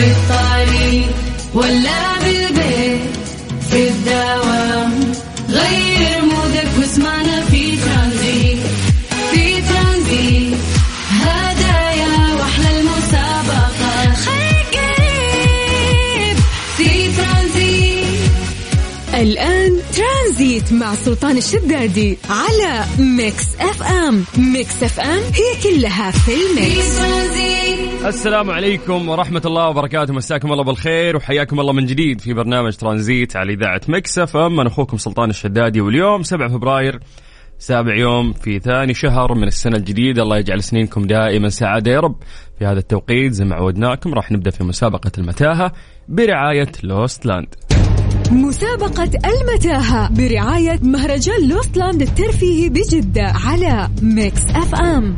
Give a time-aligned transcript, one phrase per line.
[0.00, 1.06] في الطريق
[1.54, 2.39] ولا بالبيت
[20.72, 27.00] مع سلطان الشدادي على Mix FM Mix FM هي كلها في ال mix
[28.04, 30.14] السلام عليكم ورحمة الله وبركاته.
[30.14, 34.68] مساكم الله بالخير وحياكم الله من جديد في برنامج ترانزيت على إذاعة Mix FM أنا
[34.68, 37.00] أخوكم سلطان الشدادي واليوم 7 فبراير
[37.58, 40.22] سابع يوم في ثاني شهر من السنة الجديدة.
[40.22, 42.16] الله يجعل سنينكم دائما سعادة يا رب.
[42.58, 45.72] في هذا التوقيت زي ما عودناكم راح نبدأ في مسابقة المتاهة
[46.08, 47.54] برعاية Lost Land
[48.32, 55.16] مسابقة المتاهة برعاية مهرجان Lost Land الترفيهي بجدة على Mix FM.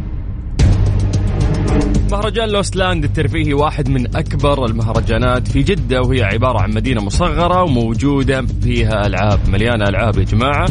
[2.13, 8.47] مهرجان لوستلاند الترفيهي واحد من أكبر المهرجانات في جدة وهي عبارة عن مدينة مصغرة وموجودة
[8.63, 10.69] فيها ألعاب مليانة ألعاب يا جماعة.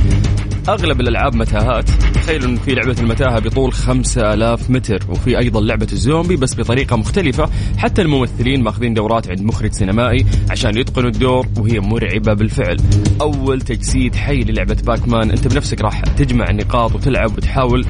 [0.70, 1.90] أغلب الألعاب متاهات.
[1.90, 7.50] تخيلوا أن في لعبة المتاهة بطول 5000 متر وفي أيضا لعبة الزومبي بس بطريقة مختلفة.
[7.78, 12.78] حتى الممثلين ماخذين دورات عند مخرج سينمائي عشان يتقنوا الدور وهي مرعبة بالفعل.
[13.22, 17.86] أول تجسيد حي للعبة باكمان أنت بنفسك راح تجمع النقاط وتلعب وتحاول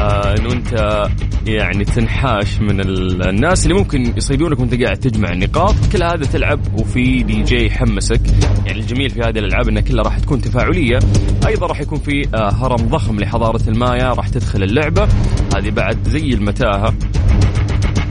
[0.00, 1.06] آه إنه أنت
[1.46, 5.74] يعني تنحاش من ال- الناس اللي ممكن يصيدونك وأنت قاعد تجمع النقاط.
[5.92, 8.20] كل هذا تلعب وفي دي جي يحمسك
[8.66, 10.98] يعني الجميل في هذه الألعاب انها كلها راح تكون تفاعلية.
[11.46, 15.08] أيضا راح يكون في آه هرم ضخم لحضارة المايا راح تدخل اللعبة.
[15.56, 16.94] هذه بعد زي المتاهة.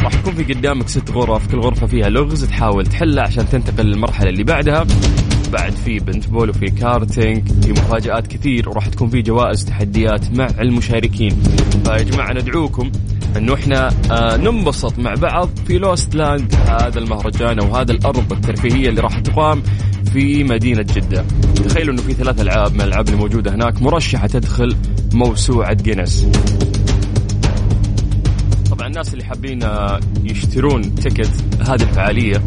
[0.04, 4.30] راح يكون في قدامك ست غرف كل غرفة فيها لغز تحاول تحلها عشان تنتقل للمرحلة
[4.30, 4.86] اللي بعدها.
[5.54, 11.44] بعد في paintball وفي كارتينج في مفاجآت كثير وراح تكون في جوائز تحديات مع المشاركين.
[11.86, 12.92] فيا جماعة ندعوكم
[13.38, 18.90] إنه إحنا آه ننبسط مع بعض في Lost Land هذا المهرجان أو هذا الأرض الترفيهية
[18.90, 19.64] اللي راح تقام.
[20.14, 21.26] في مدينة جدة.
[21.66, 24.76] تخيلوا إنه في ثلاث ألعاب من الألعاب اللي موجودة هناك مرشحة تدخل
[25.14, 26.26] موسوعة جينيس.
[28.72, 32.42] طبعا الناس اللي حابين آه، يشترون ticket هذه الفعالية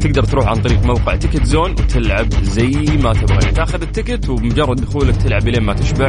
[0.00, 2.70] تقدر تروح عن طريق موقع Ticket Zone وتلعب زي
[3.02, 3.52] ما تبغى.
[3.52, 6.06] تاخذ ال ticket وبمجرد دخولك تلعب لين ما تشبع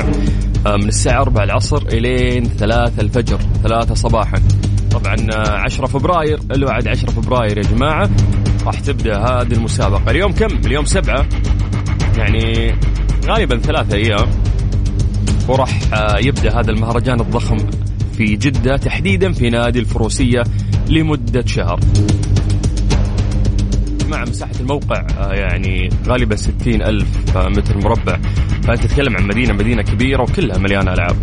[0.68, 4.42] آه، من الساعة 4 العصر إلين 3 الفجر 3 صباحا.
[4.92, 8.10] طبعا آه، 10 فبراير الوعد 10 فبراير يا جماعة
[8.66, 10.12] راح تبدأ هذه المسابقة.
[10.12, 11.26] اليوم كم؟ اليوم سبعة.
[12.18, 12.76] يعني
[13.26, 14.30] غالبا ثلاثة أيام.
[15.48, 17.58] وراح آه، يبدأ هذا المهرجان الضخم
[18.18, 20.44] في جدة تحديدا في نادي الفروسية
[20.90, 21.80] لمدة شهر.
[24.10, 28.20] مع مساحة الموقع آه، يعني غالبا 60 ألف آه، متر مربع.
[28.64, 31.16] فأنت تتكلم عن مدينة مدينة كبيرة وكلها مليانة ألعاب.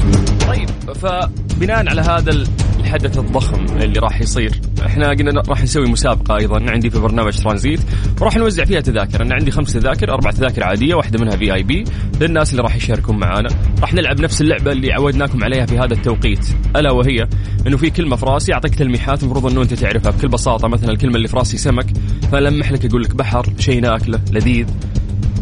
[0.49, 2.45] طيب فبناء على هذا
[2.85, 4.61] الحدث الضخم اللي راح يصير.
[4.87, 6.71] إحنا قلنا راح نسوي مسابقة أيضا.
[6.71, 7.81] عندي في برنامج ترانزيت.
[8.21, 11.63] وراح نوزع فيها تذاكر أنا عندي خمس تذاكر أربع تذاكر عادية واحدة منها في آي
[11.63, 11.85] بي
[12.21, 13.49] للناس اللي راح يشاركون معانا.
[13.81, 16.47] راح نلعب نفس اللعبة اللي عودناكم عليها في هذا التوقيت.
[16.77, 17.29] ألا وهي
[17.67, 20.13] أنه في كلمة في راسي أعطيك تلميحات المفروض أنه أنت تعرفها.
[20.13, 21.87] بكل بساطة مثلا الكلمة اللي في راسي سمك
[22.33, 24.67] فلمح لك أقول لك بحر شيء ناكله لذيذ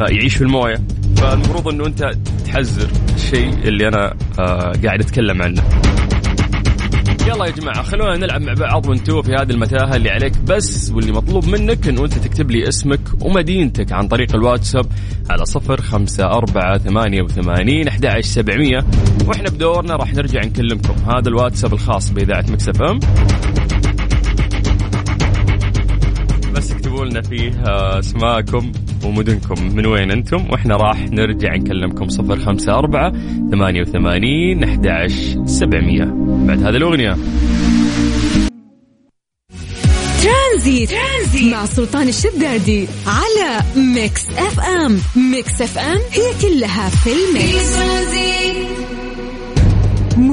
[0.00, 0.80] آه، يعيش في الموية.
[1.16, 2.10] فالمفروض إنه أنت
[2.44, 5.62] تحذر الشيء اللي أنا آه قاعد أتكلم عنه.
[7.32, 10.38] يلا يا جماعة خلونا نلعب مع بعض ونتوه في هذه المتاهة اللي عليك.
[10.38, 14.86] بس واللي مطلوب منك انه أنت تكتب لي اسمك ومدينتك عن طريق الواتساب
[15.30, 18.84] على صفر خمسة أربعة ثمانية وثمانين أحد سبعمية.
[19.26, 20.94] وإحنا بدورنا راح نرجع نكلمكم.
[20.94, 23.00] هذا الواتساب الخاص بإذاعة مكسف أم.
[27.02, 28.72] بس اكتبوا لنا فيه آه، أسماءكم
[29.04, 29.76] ومدنكم.
[29.76, 33.12] من وين أنتم؟ وإحنا راح نرجع نكلمكم صفر خمسة أربعة
[33.50, 35.06] ثمانية وثمانين أحد
[35.46, 36.04] سبعمية.
[36.46, 37.16] بعد هذه الأغنية.
[40.22, 40.90] ترانزيت.
[40.90, 44.98] ترانزيت مع سلطان الشدادي على Mix FM.
[45.16, 48.81] Mix FM هي كلها في ال mix.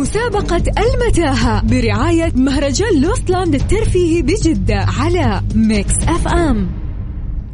[0.10, 6.72] مسابقة المتاهة برعاية مهرجان Lost Land الترفيهي بجدة على Mix FM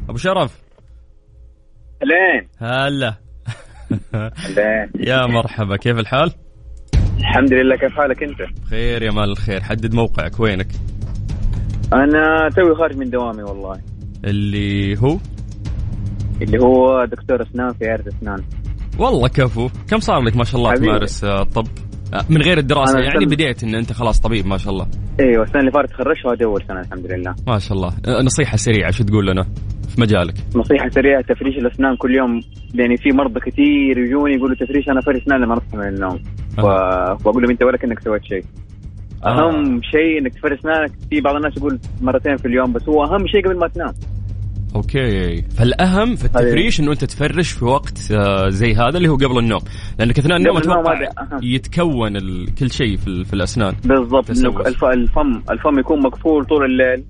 [0.10, 0.62] أبو شرف.
[2.04, 3.16] لين هلا.
[4.50, 6.32] لين يا مرحبا كيف الحال؟
[7.20, 9.62] الحمد لله كيف حالك أنت؟ خير يا مال الخير.
[9.64, 10.68] حدد موقعك وينك؟
[11.94, 13.82] أنا توي خارج من دوامي والله.
[14.26, 15.18] اللي هو؟
[16.42, 18.44] اللي هو دكتور أسنان في عيادة أسنان.
[19.00, 19.70] والله كفو.
[19.90, 20.88] كم صار لك؟ ما شاء الله حبيبي.
[20.88, 21.68] تمارس الطب.
[22.30, 23.30] من غير الدراسة أنا يعني سلم.
[23.30, 24.88] بديت إن أنت خلاص طبيب ما شاء الله.
[25.20, 27.36] أيوه السنة اللي فاتت تخرجت وهذه أول سنة الحمد لله.
[27.48, 27.88] ما شاء الله.
[28.08, 29.44] آه، نصيحة سريعة شو تقول لنا
[29.90, 30.34] في مجالك.
[30.56, 32.42] نصيحة سريعة تفريش الأسنان كل يوم.
[32.76, 36.20] يعني في مرضى كثير يجوني يقولوا تفريش أنا فرش أسنان لما اصحى من النوم.
[36.58, 36.64] ف...
[36.64, 38.44] وأقول لهم أنت ولا كأنك سويت شيء.
[39.24, 39.28] آه.
[39.28, 40.92] أهم شيء إنك تفرش أسنانك.
[41.10, 43.94] في بعض الناس يقول مرتين في اليوم بس هو أهم شيء قبل ما تنام.
[44.76, 45.42] أوكي.
[45.42, 49.62] فالأهم في التفريش إنه أنت تفرش في وقت آه، زي هذا اللي هو قبل النوم.
[50.00, 51.00] لانك اثناء النوم أتوقع.
[51.44, 53.76] يتكون كل شيء في, في الأسنان.
[53.86, 54.30] بالضبط.
[54.30, 57.04] الفم الفم يكون مقفول طول الليل.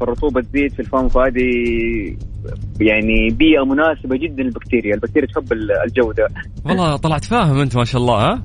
[0.00, 1.42] فالرطوبة تزيد في الفم فهذه
[2.80, 6.28] يعني بيئة مناسبة جدا للبكتيريا، البكتيريا تحب ال- الجو ده
[6.64, 8.42] والله طلعت فاهم أنت ما شاء الله ها؟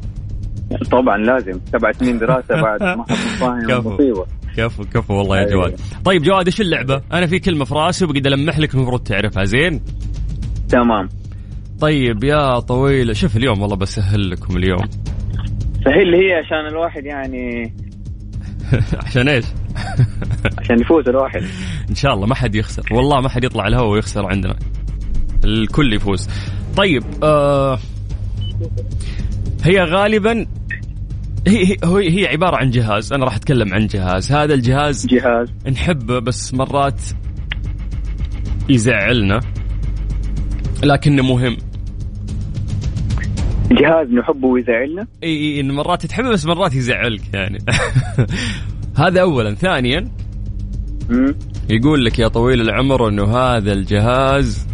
[0.92, 1.60] طبعا لازم.
[1.72, 4.26] سبع سنين دراسة بعد ما حد فاهم كفو.
[4.58, 5.52] كفو كفو والله يا أيوة.
[5.68, 5.80] جواد.
[6.06, 9.82] طيب جواد إيش اللعبة؟ أنا في كلمة في راسي وبقيت ألمح لك المفروض تعرفها زين؟
[10.70, 11.10] تمام.
[11.80, 14.86] طيب يا طويل شوف اليوم والله بسهل لكم اليوم.
[15.86, 17.74] سهل هي عشان الواحد يعني
[19.06, 19.46] عشان إيش؟
[20.60, 21.42] عشان يفوز الواحد.
[21.90, 22.84] إن شاء الله ما حد يخسر.
[22.92, 24.56] والله ما حد يطلع الهواء ويخسر عندنا.
[25.46, 26.30] الكل يفوز.
[26.78, 27.80] طيب آه
[29.64, 30.46] هي غالبا
[31.48, 33.14] هي هي هي- عبارة عن جهاز.
[33.14, 34.32] أنا راح أتكلم عن جهاز.
[34.32, 35.48] هذا الجهاز جهاز.
[35.72, 37.02] نحبه بس مرات
[38.70, 39.40] يزعلنا
[40.84, 41.58] لكنه مهم.
[43.72, 47.58] جهاز نحبه ويزعلنا؟ اي اي إن مرات تحبه بس مرات يزعلك يعني.
[48.98, 49.56] هذا اولا.
[49.56, 50.12] ثانيا.
[51.70, 54.68] يقول لك يا طويل العمر إنه هذا الجهاز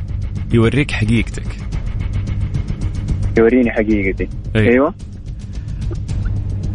[0.54, 1.63] يوريك حقيقتك.
[3.38, 4.28] يوريني حقيقتي.
[4.56, 4.70] أي.
[4.70, 4.94] أيوه.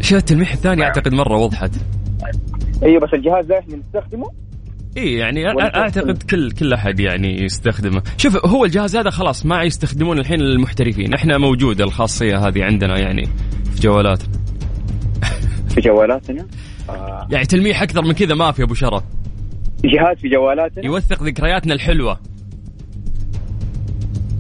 [0.01, 1.71] شو التلميح الثاني أعتقد مرة وضحت.
[2.83, 4.27] أيوه بس الجهاز ده إحنا نستخدمه؟
[4.97, 8.03] اي يعني أعتقد كل كل أحد يعني يستخدمه.
[8.17, 13.27] شوف هو الجهاز هذا خلاص ما يستخدمون الحين المحترفين إحنا موجوده الخاصية هذه عندنا يعني
[13.75, 14.39] في جوالاتنا
[15.69, 16.47] في جوالاتنا؟
[16.91, 17.29] آه.
[17.33, 19.03] يعني تلميح أكثر من كذا ما في أبو شرف.
[19.85, 22.21] جهاز في جوالاتنا؟ يوثق ذكرياتنا الحلوة.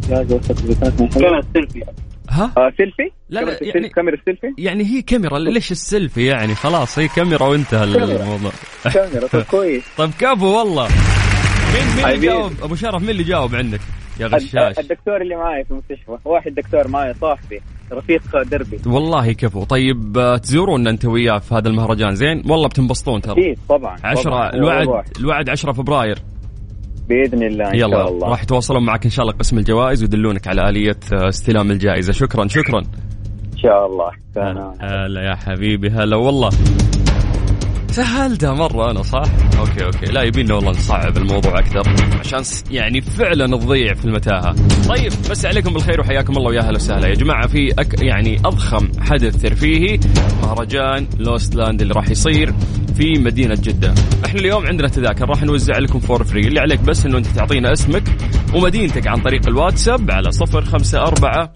[0.08, 1.82] جهاز يوثق ذكرياتنا سيلفي
[2.28, 6.98] ها؟ آه سيلفي؟ لا، لا، يعني- كاميرا السيلفي يعني هي كاميرا ليش السيلفي يعني؟ خلاص
[6.98, 7.84] هي كاميرا وانتهى.
[7.84, 8.52] الموضوع.
[8.94, 9.84] كاميرا طب كويس.
[9.96, 10.88] طيب كفو والله.
[10.88, 12.26] مين مين اللي.
[12.26, 13.80] جاوب؟ أبو شرف مين اللي جاوب عندك
[14.20, 14.78] يا غشاش.
[14.78, 16.18] الدكتور اللي معي في المستشفى.
[16.24, 17.60] واحد دكتور معي صاحبي
[17.92, 18.78] رفيق دربي.
[18.86, 19.64] والله كفو.
[19.64, 23.32] طيب آه، تزورونا أنت وياه في هذا المهرجان؟ زين والله بتنبسطون ترى.
[23.32, 24.50] أكيد طبعا عشرة طبعاً.
[24.54, 25.08] الوعد واحد.
[25.18, 26.18] الوعد 10 فبراير.
[27.08, 28.28] بإذن الله إن يلا شاء الله.
[28.28, 32.12] راح يتواصلون معك إن شاء الله قسم الجوائز ويدلونك على آلية آه، استلام الجائزة.
[32.12, 32.78] شكرا شكرا.
[33.52, 34.10] إن شاء الله.
[34.80, 36.50] هلا يا حبيبي هلا والله.
[37.98, 39.22] سهلتها مرة أنا صح؟
[39.58, 41.82] أوكي أوكي لا يبينا والله نصعب الموضوع أكثر
[42.20, 44.54] عشان يعني فعلا تضيع في المتاهة.
[44.88, 48.88] طيب بس عليكم بالخير وحياكم الله ويا أهلا وسهلا يا جماعة في أك يعني أضخم
[49.00, 50.00] حدث ترفيهي
[50.42, 52.54] مهرجان Lost Land اللي راح يصير
[52.96, 53.94] في مدينة جدة.
[54.26, 57.72] إحنا اليوم عندنا تذاكر راح نوزع لكم for free، اللي عليك بس إنه أنت تعطينا
[57.72, 58.02] اسمك
[58.54, 61.52] ومدينتك عن طريق الواتساب على صفر خمسة أربعة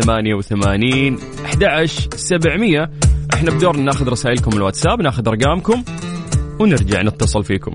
[0.00, 2.90] ثمانية وثمانين أحد عشر سبعمية
[3.34, 5.82] إحنا بدورنا ناخذ رسائلكم الواتساب ناخذ أرقامكم
[6.60, 7.74] ونرجع نتصل فيكم.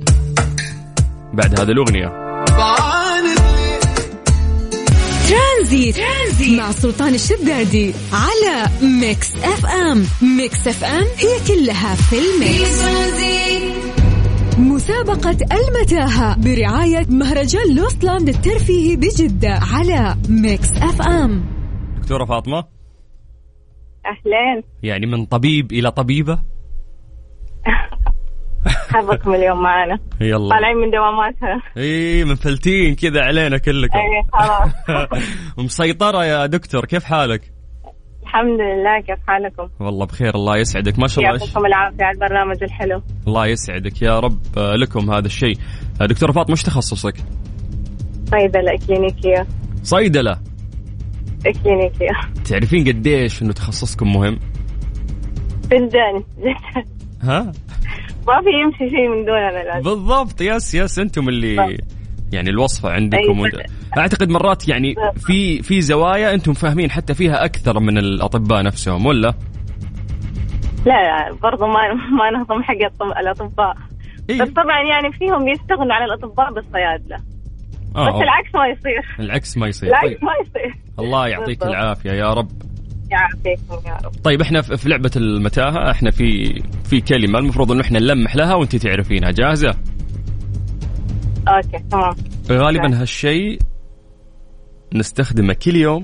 [1.33, 2.07] بعد هذه الأغنية.
[5.29, 5.95] Transit.
[5.95, 10.05] Transit مع سلطان الشدادي على Mix FM.
[10.37, 12.83] Mix FM هي كلها في ال Mix.
[14.57, 21.45] مسابقة المتاهة برعاية مهرجان Lost Land الترفيهي بجدة على Mix FM.
[22.01, 22.78] دكتورة فاطمة.
[24.09, 24.63] أهلين.
[24.83, 26.39] يعني من طبيب إلى طبيبة؟
[28.93, 29.99] حظكم اليوم معنا.
[30.21, 30.49] يلا.
[30.49, 31.61] طالعين من دواماتها.
[31.77, 33.97] اي منفلتين كذا علينا كلكم.
[33.97, 34.69] اي خلاص.
[35.65, 37.51] مسيطرة يا دكتور كيف حالك؟
[38.23, 40.99] الحمد لله كيف حالكم؟ والله بخير الله يسعدك.
[40.99, 41.39] ما شاء الله.
[41.39, 43.01] يعطيكم العافية على البرنامج الحلو.
[43.27, 44.01] الله يسعدك.
[44.01, 45.57] يا رب آه، لكم هذا الشيء.
[46.01, 47.15] آه، دكتورة فاطمة إيش تخصصك؟
[48.25, 49.47] صيدلة اكلينيكيه
[51.45, 52.09] اكلينيكيه
[52.49, 54.39] تعرفين قديش إنه تخصصكم مهم
[55.71, 56.23] جدا
[57.23, 57.51] ها
[58.27, 61.99] ما في يمشي شيء من لازم بالضبط يس يس أنتم اللي بالضبط.
[62.31, 63.41] يعني الوصفة عندكم أيوة.
[63.41, 63.55] وانت...
[63.97, 69.33] أعتقد مرات يعني في في زوايا أنتم فاهمين حتى فيها أكثر من الأطباء نفسهم ولا؟
[70.85, 72.75] لا لا برضو ما ما نهضم حق
[73.19, 73.77] الأطباء
[74.29, 74.41] إيه.
[74.41, 77.17] بس طبعا يعني فيهم يستغنوا عن الأطباء بالصيادلة
[77.95, 79.15] آه بس العكس ما يصير.
[79.25, 79.89] العكس ما يصير.
[79.89, 80.23] العكس طيب.
[80.23, 80.75] ما يصير.
[80.99, 81.75] الله يعطيك بالضبط.
[81.75, 82.51] العافية يا رب.
[83.11, 84.11] يعافيكم يا رب.
[84.23, 87.39] طيب إحنا في في لعبة المتاهة إحنا في في كلمة.
[87.39, 89.31] المفروض انه إحنا نلمح لها وانت تعرفينها.
[89.31, 89.75] جاهزة؟
[91.47, 92.15] أوكي تمام.
[92.51, 93.59] غالبا هالشيء
[94.93, 96.03] نستخدمه كل يوم.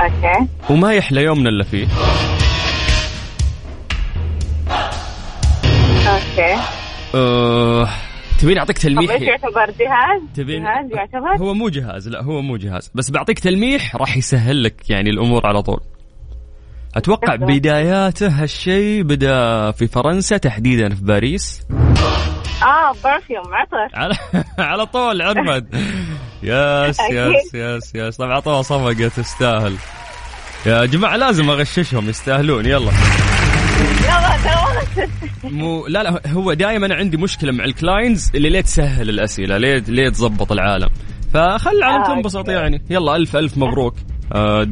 [0.00, 0.48] أوكي.
[0.70, 1.86] وما يحلى يومنا إلا فيه.
[6.08, 6.60] أوكي.
[7.14, 7.88] أه...
[8.42, 12.42] تبين أعطيك طب تلميح إيش يعتبر؟ جهاز؟ تبين جهاز يعتبر؟ هو مو جهاز لا هو
[12.42, 12.90] مو جهاز.
[12.94, 15.80] بس بعطيك تلميح راح يسهل لك يعني الأمور على طول.
[16.94, 21.62] أتوقع بداياته هالشيء بدأ في فرنسا تحديدا في باريس.
[22.62, 23.88] آه perfume عطر.
[23.94, 24.14] على
[24.58, 25.64] على طول عرفت
[26.42, 28.16] yes yes yes yes.
[28.16, 29.74] طبعا اعطوها صفقه تستاهل.
[30.66, 32.66] يا جماعة لازم أغششهم يستاهلون.
[32.66, 32.90] يلا.
[35.44, 40.08] مو لا لا هو دائما عندي مشكلة مع الكلاينز اللي ليه تسهل الأسئلة ليه ليه
[40.08, 40.88] تظبط العالم.
[41.34, 42.48] فخل العالم آه، تنبسط.
[42.48, 42.82] يعني.
[42.90, 43.94] يلا ألف ألف مبروك.
[44.32, 44.66] آه،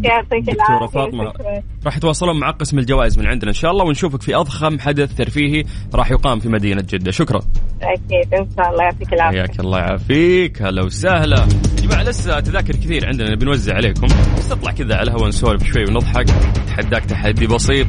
[0.92, 1.62] فاطمة شكراً.
[1.86, 3.48] راح يتواصلون مع قسم الجوائز من عندنا.
[3.48, 5.64] إن شاء الله ونشوفك في أضخم حدث ترفيهي
[5.94, 7.10] راح يقام في مدينة جدة.
[7.10, 7.40] شكرا.
[7.82, 8.84] أكيد إن شاء الله.
[8.84, 9.38] يعطيك العافية.
[9.38, 10.62] حياك الله يعافيك.
[10.62, 11.40] هلا وسهلا.
[11.40, 13.30] يا جماعة لسه تذاكر كثير عندنا.
[13.30, 14.06] نبي نوزع عليكم.
[14.38, 16.26] بس تطلع كذا على الهواء نسولف شوي ونضحك.
[16.66, 17.86] تحداك تحدي بسيط.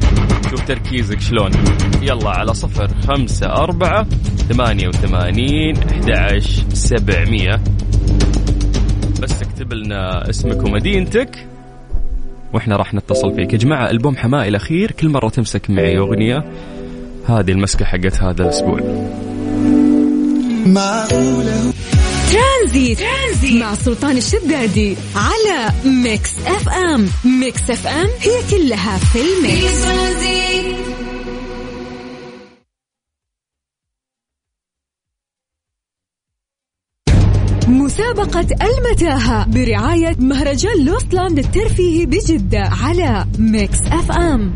[0.50, 1.52] شوف تركيزك شلون.
[2.02, 4.04] يلا على صفر خمسة أربعة
[4.50, 7.62] ثمانية وثمانين أحد عشر سبعمية.
[9.22, 11.51] بس اكتب لنا اسمك ومدينتك.
[12.54, 13.54] وإحنا راح نتصل فيك.
[13.54, 16.44] يا جماعة ألبوم حماقي الأخير كل مرة تمسك معي أغنية.
[17.26, 18.80] هذه المسكة حقت هذا الأسبوع.
[22.32, 27.08] Transit, Transit مع سلطان الشدادي على Mix FM.
[27.26, 29.84] Mix FM هي كلها في ال Mix.
[29.84, 30.81] ترانزيت
[37.92, 44.54] مسابقة المتاهة برعاية مهرجان Lost Land الترفيهي بجدة على Mix FM.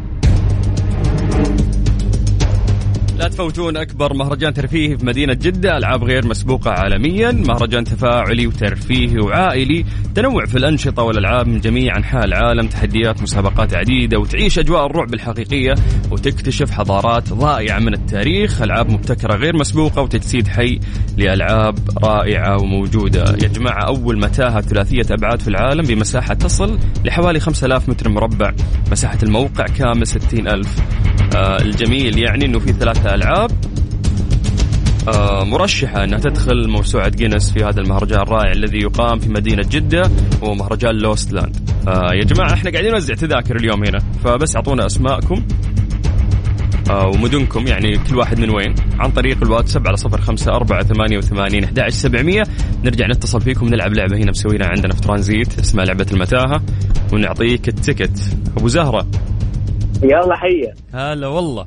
[3.17, 9.19] لا تفوتون أكبر مهرجان ترفيهي في مدينة جدة ألعاب غير مسبوقة عالميا مهرجان تفاعلي وترفيهي
[9.19, 15.13] وعائلي تنوع في الأنشطة والألعاب من جميع أنحاء العالم تحديات مسابقات عديدة وتعيش أجواء الرعب
[15.13, 15.75] الحقيقية
[16.11, 20.79] وتكتشف حضارات ضائعة من التاريخ ألعاب مبتكرة غير مسبوقة وتجسيد حي
[21.17, 23.23] لألعاب رائعة وموجودة.
[23.23, 28.53] يا جماعة أول متاهة ثلاثية أبعاد في العالم بمساحة تصل لحوالي 5000 متر مربع
[28.91, 30.79] مساحة الموقع كامل 60000
[31.35, 32.69] آه الجميل يعني أنه في
[33.05, 33.51] ثلاثة ألعاب
[35.07, 40.11] آه، مرشحة أنها تدخل موسوعة جينيس في هذا المهرجان الرائع الذي يقام في مدينة جدة
[40.41, 44.85] وهو مهرجان Lost Land آه يا جماعة إحنا قاعدين نوزع تذاكر اليوم هنا فبس أعطونا
[44.85, 45.43] أسماءكم
[46.89, 51.17] آه ومدنكم يعني كل واحد من وين عن طريق الواتساب على صفر خمسة أربعة ثمانية
[51.17, 52.43] وثمانين أحد سبعمية.
[52.83, 56.61] نرجع نتصل فيكم نلعب لعبة هنا مسوينها عندنا في ترانزيت اسمها لعبة المتاهة
[57.13, 58.37] ونعطيك ال ticket.
[58.57, 59.07] أبو زهرة.
[60.03, 60.73] يلا حيا.
[60.93, 61.65] هلا والله.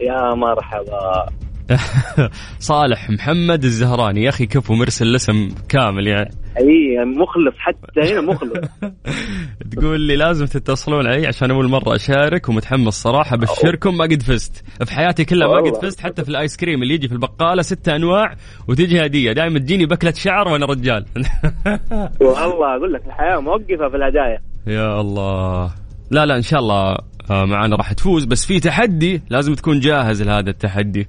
[0.00, 1.26] يا مرحبا.
[2.58, 4.22] صالح محمد الزهراني.
[4.22, 6.30] يا أخي كفو مرسل الاسم كامل يعني.
[6.58, 8.68] أي مخلص حتى هنا مخلص.
[9.72, 14.64] تقول لي لازم تتصلون علي عشان أول مرة أشارك ومتحمس صراحة بشركم ما قد فزت
[14.84, 15.74] في حياتي كلها ما قد.
[15.82, 18.34] فزت حتى في الآيس كريم اللي يجي في البقالة ستة أنواع
[18.68, 19.32] وتجي هدية.
[19.32, 21.06] دائما تجيني بكلة شعر وأنا رجال.
[22.20, 24.38] والله أقول لك الحياة موقفة في الهدايا.
[24.66, 25.85] يا الله.
[26.10, 26.98] لا لا إن شاء الله
[27.30, 28.24] آه، معانا راح تفوز.
[28.24, 31.08] بس في تحدي لازم تكون جاهز لهذا التحدي.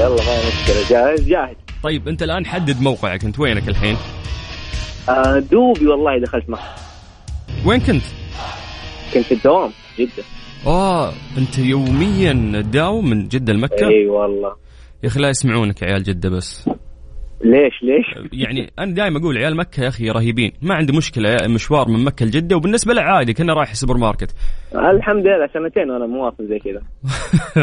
[0.00, 0.88] يلا ما مشكلة.
[0.90, 1.56] جاهز جاهز.
[1.82, 3.24] طيب أنت الآن حدد موقعك.
[3.24, 3.96] أنت وينك الحين؟
[5.08, 6.62] آه دوبي والله دخلت مصر
[7.64, 8.02] وين كنت؟
[9.14, 10.22] كنت في الدوام جدا
[10.66, 14.52] آه أنت يوميا تداوم من جدة لمكة؟ إي والله.
[15.02, 16.68] يا أخي لا يسمعونك عيال جدة بس.
[17.44, 20.52] ليش ليش؟ يعني أنا دائما أقول عيال مكة يا أخي رهيبين.
[20.62, 24.34] ما عندي مشكلة مشوار من مكة لجدة وبالنسبة له عادي كنا رايح سوبر ماركت.
[24.96, 26.82] الحمد لله سنتين وأنا مواصل زي كذا.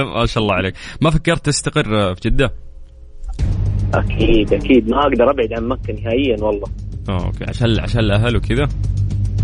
[0.04, 0.74] ما شاء الله عليك.
[1.02, 2.54] ما فكرت تستقر في جدة؟
[3.94, 4.90] أكيد أكيد.
[4.90, 6.68] ما أقدر أبعد عن مكة نهائيا والله.
[7.10, 8.68] أوكي عشان عشان الأهل وكذا؟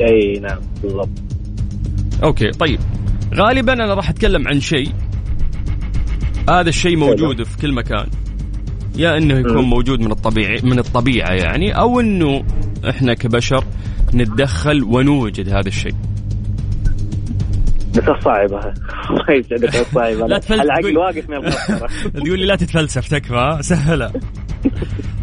[0.01, 1.09] إي نعم بالضبط.
[2.23, 2.79] أوكي طيب.
[3.35, 4.87] غالبا أنا راح أتكلم عن شيء.
[6.49, 8.05] هذا الشيء موجود في كل مكان.
[8.95, 9.65] يا إنه يكون.
[9.65, 12.43] موجود من الطبيعي من الطبيعة يعني أو إنه
[12.89, 13.63] إحنا كبشر
[14.13, 15.95] نتدخل ونوجد هذا الشيء.
[17.95, 18.73] بس صعبة
[19.09, 21.87] الله يسعدك صعبة لا العقل واقف من الخطرة
[22.23, 23.33] تقول لي لا تتفلسف تكفى.
[23.33, 24.11] ها؟ سهلة.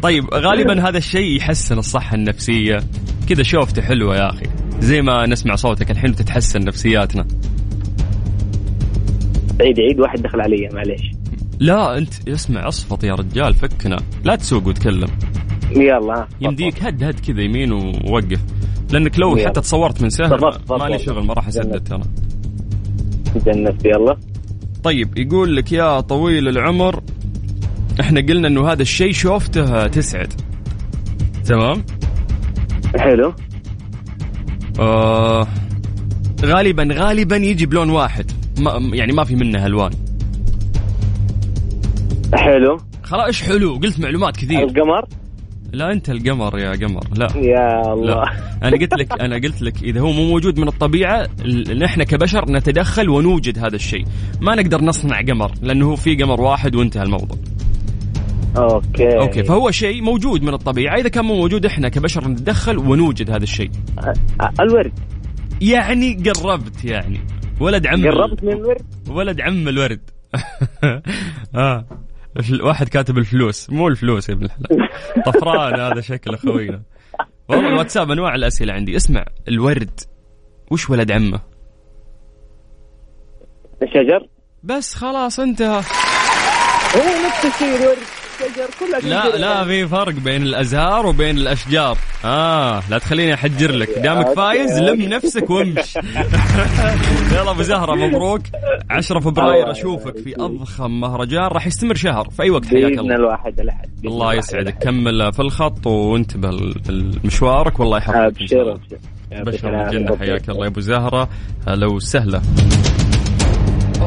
[0.02, 2.78] طيب غالبا هذا الشيء يحسن الصحة النفسية.
[3.28, 4.46] كذا شوفته حلوة يا أخي.
[4.80, 7.26] زي ما نسمع صوتك الحين وتتحسن نفسياتنا.
[9.60, 11.19] عيد عيد واحد دخل علي معليش.
[11.60, 14.00] لا أنت اسمع اصفط يا رجال فكنا.
[14.24, 15.08] لا تسوق وتكلم.
[15.70, 16.26] يلا.
[16.40, 18.40] يمديك هد هد كذا يمين ووقف.
[18.90, 19.48] لأنك لو يلا.
[19.48, 21.06] حتى تصورت من سهل تفضل، ما لي تفضل.
[21.06, 22.02] شغل ما راح أسدد ترى.
[23.46, 24.16] جنبت يلا.
[24.82, 27.02] طيب يقول لك يا طويل العمر
[28.00, 30.32] إحنا قلنا إنه هذا الشيء شوفته تسعد.
[31.44, 31.84] تمام؟
[32.98, 33.34] حلو.
[34.78, 35.46] آه
[36.44, 38.32] غالبا غالبا يجي بلون واحد.
[38.58, 39.90] ما يعني ما في منه ألوان.
[42.34, 42.76] حلو.
[43.02, 44.58] خلاص إيش حلو؟ قلت معلومات كثير.
[44.62, 45.04] القمر؟
[45.72, 47.00] لا أنت القمر يا قمر.
[47.16, 47.26] لا.
[47.36, 48.14] يا الله.
[48.14, 48.24] لا
[48.62, 52.50] أنا قلت لك أنا قلت لك إذا هو مو موجود من الطبيعة ال- نحن كبشر
[52.52, 54.04] نتدخل ونوجد هذا الشيء.
[54.40, 57.38] ما نقدر نصنع قمر لأنه هو في قمر واحد وانتهى الموضوع.
[58.56, 59.18] okay.
[59.18, 60.96] okay فهو شيء موجود من الطبيعة.
[60.96, 63.70] إذا كان مو موجود إحنا كبشر نتدخل ونوجد هذا الشيء.
[64.60, 64.92] الورد.
[65.60, 67.20] يعني قربت يعني.
[67.60, 70.00] ولد عم قربت من الورد؟ ولد عم الورد.
[71.54, 71.84] آه.
[72.62, 73.70] واحد كاتب الفلوس.
[73.70, 74.88] مو الفلوس يا ابن الحلال.
[75.26, 76.82] طفران هذا شكله خوينا.
[77.48, 78.96] والله الواتساب أنواع الأسئلة عندي.
[78.96, 80.00] اسمع الورد.
[80.70, 81.40] وش ولد عمه؟
[83.82, 84.28] الشجر؟
[84.62, 85.82] بس خلاص انتهى.
[86.96, 88.19] هو نفس الشيء الورد.
[88.40, 91.98] الشجر كلها لا لا في فرق بين الأزهار وبين الأشجار.
[92.24, 93.98] آه لا تخليني أحجر لك.
[93.98, 95.96] دامك فايز لم نفسك وامش.
[97.32, 98.42] يلا أبو زهرة مبروك.
[98.90, 101.44] 10 فبراير أشوفك في أضخم مهرجان.
[101.44, 103.14] راح يستمر شهر في أي وقت حياك بإذن الله.
[103.14, 104.78] الواحد الاحد الله يسعدك.
[104.78, 106.50] كمل في الخط وانتبه
[106.88, 107.80] لمشوارك.
[107.80, 108.72] والله يحفظك أبشر.
[108.72, 108.98] أبشر.
[109.32, 110.16] بشر الجنة.
[110.16, 111.28] حياك الله يا أبو زهرة.
[111.68, 112.42] هلا وسهلا.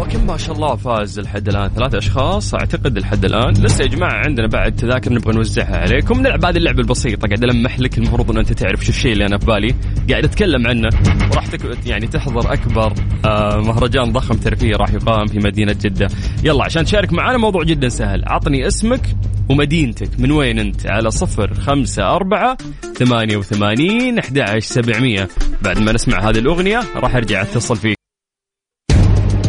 [0.04, 2.56] كم ما شاء الله فاز لحد الآن ثلاثة أشخاص.
[2.56, 6.20] أعتقد لحد الآن لسه يا جماعة عندنا بعد تذاكر نبغى نوزعها عليكم.
[6.20, 7.28] نلعب هذه اللعبة البسيطة.
[7.28, 9.76] قاعد ألمح لك المفروض إن أنت تعرف شو الشيء اللي أنا في بالي.
[10.10, 10.90] قاعد أتكلم عنه.
[11.32, 11.88] وراح تك...
[11.88, 12.94] يعني تحضر أكبر
[13.26, 16.08] آه مهرجان ضخم ترفيهي راح يقام في مدينة جدة.
[16.44, 18.24] يلا عشان تشارك معنا موضوع جدا سهل.
[18.28, 19.16] عطني اسمك
[19.50, 20.20] ومدينتك.
[20.20, 22.58] من وين أنت؟ على صفر خمسة أربعة
[22.96, 25.28] ثمانية وثمانين أحد عشر سبعمية.
[25.62, 28.03] بعد ما نسمع هذه الأغنية راح أرجع أتصل فيك.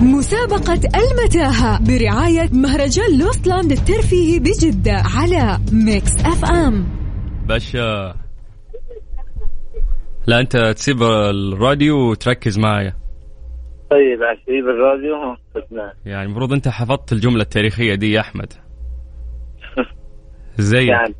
[0.04, 6.86] مسابقة المتاهة برعاية مهرجان Lost Land الترفيهي بجدة على Mix FM.
[7.48, 8.14] باشا.
[10.26, 12.94] لا أنت تسيب الراديو وتركز معايا.
[13.90, 15.36] طيب أسيب الراديو.
[16.06, 18.52] يعني المفروض أنت حفظت الجملة التاريخية دي يا أحمد.
[20.58, 21.14] زي يعني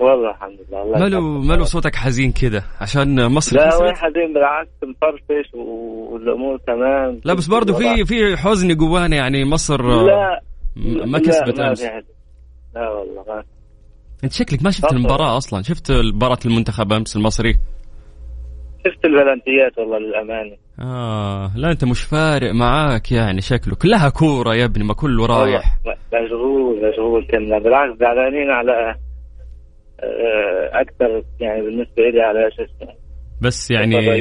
[0.00, 0.82] والله الحمد لله.
[0.82, 1.20] الله ماله.
[1.20, 7.20] ماله صوتك حزين كده؟ عشان مصر لا وين حزين بالعكس مفرفش والأمور تمام.
[7.24, 10.40] لا بس برضو في في حزن جوانا يعني مصر لا
[10.76, 11.84] م- ما لا، كسبت أمس.
[11.84, 12.02] حزن.
[12.74, 13.42] لا والله ما
[14.24, 14.96] انت شكلك ما شفت تفضل.
[14.96, 15.62] المباراة أصلا.
[15.62, 17.52] شفت مباراة المنتخب أمس المصري؟
[18.86, 20.56] شفت البلنتيات والله للأمانة.
[20.80, 23.74] آه لا أنت مش فارق معاك يعني شكله.
[23.74, 25.78] كلها كورة يا ابني ما كله رايح.
[26.14, 27.58] مشغول مشغول كنا.
[27.58, 28.94] بالعكس زعلانين على آه،
[30.72, 32.94] أكثر يعني بالنسبة لي على شو اسمه.
[33.40, 34.14] بس يعني الله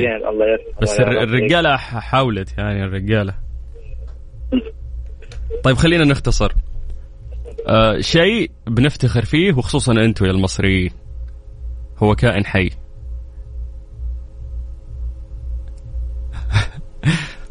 [0.45, 1.29] يرحمه بس يا الر- رب.
[1.29, 3.33] الرجالة ح- حاولت يعني الرجالة.
[5.63, 6.51] طيب خلينا نختصر.
[7.67, 10.91] آه شيء بنفتخر فيه وخصوصا أنتم يا المصريين
[12.03, 12.69] هو كائن حي.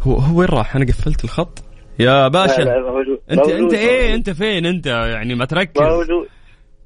[0.03, 1.63] هو هو وين راح؟ أنا قفلت الخط.
[1.99, 2.63] يا لا، باشا.
[2.63, 3.21] لا، موجود.
[3.31, 4.15] انت موجود، انت إيه.
[4.15, 5.83] أنت فين أنت؟ يعني ما تركز.
[5.83, 6.27] موجود.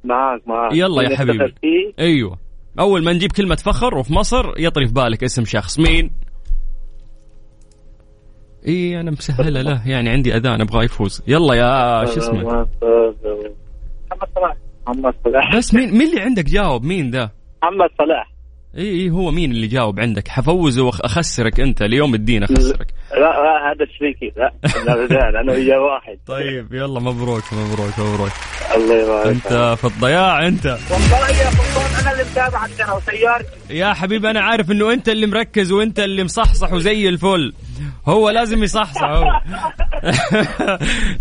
[0.05, 1.55] معك معك يلا يا حبيبي.
[1.99, 2.39] أيوه.
[2.79, 5.79] أول ما نجيب كلمة فخر وفي مصر يطري في بالك اسم شخص.
[5.79, 6.11] مين؟
[8.69, 11.23] إي أنا مسهلة له يعني عندي أذان أبغى يفوز.
[11.27, 12.69] يلا يا شو اسمه؟ محمد
[14.35, 14.57] صلاح.
[14.89, 15.57] محمد صلاح.
[15.57, 17.31] بس مين مين اللي عندك جاوب مين ذا؟
[17.63, 18.38] محمد صلاح.
[18.79, 22.95] إي إي هو مين اللي جاوب عندك؟ حفوزه واخسرك أنت ليوم الدين أخسرك.
[23.13, 24.53] لا لا هذا شريكي لا
[25.41, 26.19] أنا وياه واحد.
[26.27, 28.33] طيب يلا مبروك مبروك مبروك.
[28.77, 29.27] الله يبارك.
[29.27, 30.67] أنت في الضياع أنت.
[30.67, 33.49] والله يا فلان أنا اللي متابعك ترى وسيارتي.
[33.71, 37.53] يا حبيبي أنا عارف إنه أنت اللي مركز وأنت اللي مصحصح وزي الفل.
[38.07, 39.25] هو لازم يصحصح هو.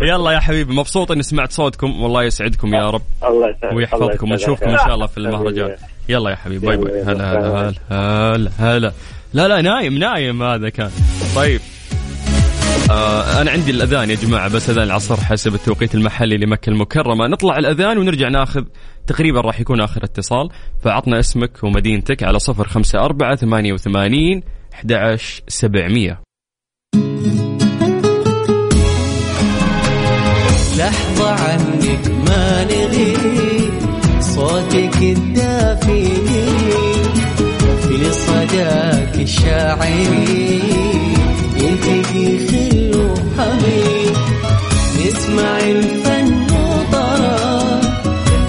[0.10, 2.02] يلا يا حبيبي مبسوط إني سمعت صوتكم.
[2.02, 3.02] والله يسعدكم يا رب.
[3.24, 4.30] الله يسعدك ويحفظكم.
[4.30, 5.76] ونشوفكم إن شاء الله في المهرجان.
[6.08, 7.02] يلا يا حبيبي باي باي.
[7.02, 8.92] هلا هلا هلا هلا هلا.
[9.32, 10.90] لا لا نايم نايم هذا كان.
[11.36, 11.60] طيب.
[12.90, 17.26] آه أنا عندي الأذان يا جماعة بس أذان العصر حسب التوقيت المحلي لمكة المكرمة.
[17.26, 18.64] نطلع الأذان ونرجع ناخذ
[19.06, 20.48] تقريبا راح يكون آخر اتصال.
[20.84, 24.42] فعطنا اسمك ومدينتك على صفر خمسة أربعة ثمانية وثمانين
[24.74, 26.20] أحد عشر سبعمية.
[30.78, 33.72] لحظة عنك ما نغيب
[34.20, 35.18] صوتك
[39.68, 40.60] الشاعري
[41.56, 44.16] يلتقي خل وحبيب
[44.96, 47.80] نسمع الفن وطرب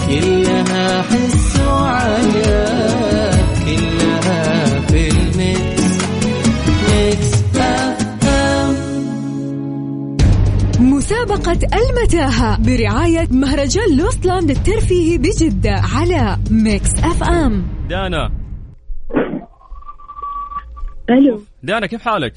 [0.07, 5.97] كلها حس وعجب كلها في ال
[6.89, 8.75] Mix Mix FM
[10.79, 17.63] مسابقة المتاهة برعاية مهرجان Lost Land الترفيهي بجدة على Mix FM.
[17.89, 18.38] دانا.
[21.09, 21.41] ألو.
[21.63, 22.33] دانا كيف حالك؟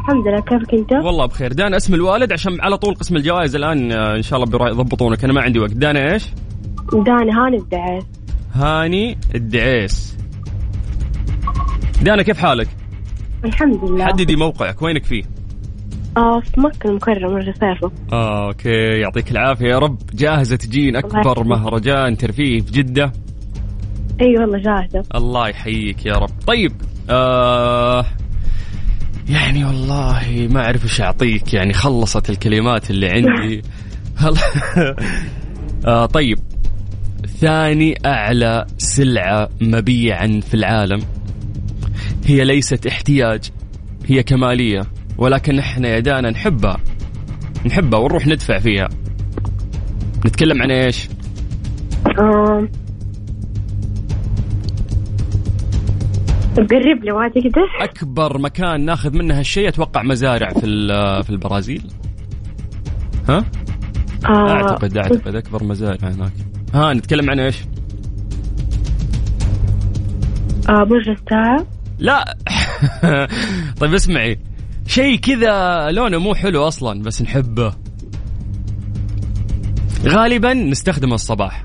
[0.00, 1.52] الحمد لله كيفك أنت؟ والله بخير.
[1.52, 5.32] دانا اسم الوالد عشان على طول قسم الجوائز الآن آه، إن شاء الله بيضبطونك أنا
[5.32, 5.72] ما عندي وقت.
[5.72, 6.30] دانا إيش؟
[6.92, 8.04] دانا هاني الدعيس.
[8.54, 10.16] هاني الدعيس.
[12.02, 12.68] دانا كيف حالك؟
[13.44, 14.04] الحمد لله.
[14.04, 14.82] حددي موقعك.
[14.82, 15.22] وينك فيه؟
[16.16, 19.98] آه في مكة المكرمة الرفافة آه أوكي يعطيك العافية يا رب.
[20.14, 21.38] جاهزة تجين يحفظك.
[21.38, 23.12] مهرجان ترفيه في جدة؟
[24.20, 25.02] إي والله جاهزة.
[25.14, 26.30] الله يحييك يا رب.
[26.46, 26.72] طيب
[27.10, 28.06] آه
[29.28, 33.62] يعني والله ما أعرف إيش أعطيك يعني خلصت الكلمات اللي عندي.
[35.86, 36.38] آه طيب
[37.26, 41.00] ثاني أعلى سلعة مبيعا في العالم
[42.26, 43.50] هي ليست احتياج
[44.06, 44.82] هي كمالية
[45.18, 46.76] ولكن إحنا يا دانا نحبها
[47.66, 48.88] نحبها ونروح ندفع فيها
[50.26, 51.08] نتكلم عن إيش؟
[56.56, 61.82] قرب لي ما تقدر أكبر مكان ناخذ منه هالشيء أتوقع مزارع في ال- في البرازيل.
[63.28, 63.44] ها؟
[64.28, 64.50] آه.
[64.50, 66.32] أعتقد أعتقد أكبر مزارع هناك.
[66.74, 67.56] ها نتكلم عن إيش؟
[70.68, 71.66] آه برج الساعة.
[71.98, 72.36] لا.
[73.80, 74.38] طيب اسمعي.
[74.86, 77.72] شيء كذا لونه مو حلو أصلا بس نحبه.
[80.06, 81.64] غالبا نستخدمه الصباح.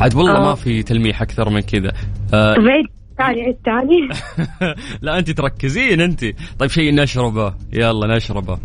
[0.00, 0.48] عاد والله آه.
[0.48, 1.92] ما في تلميح أكثر من كذا.
[2.34, 2.86] آه بعيد
[3.20, 4.08] عيد تعالي.
[5.02, 6.24] لا انت تركزين انت.
[6.58, 7.54] طيب شيء نشربه.
[7.72, 8.58] يلا نشربه.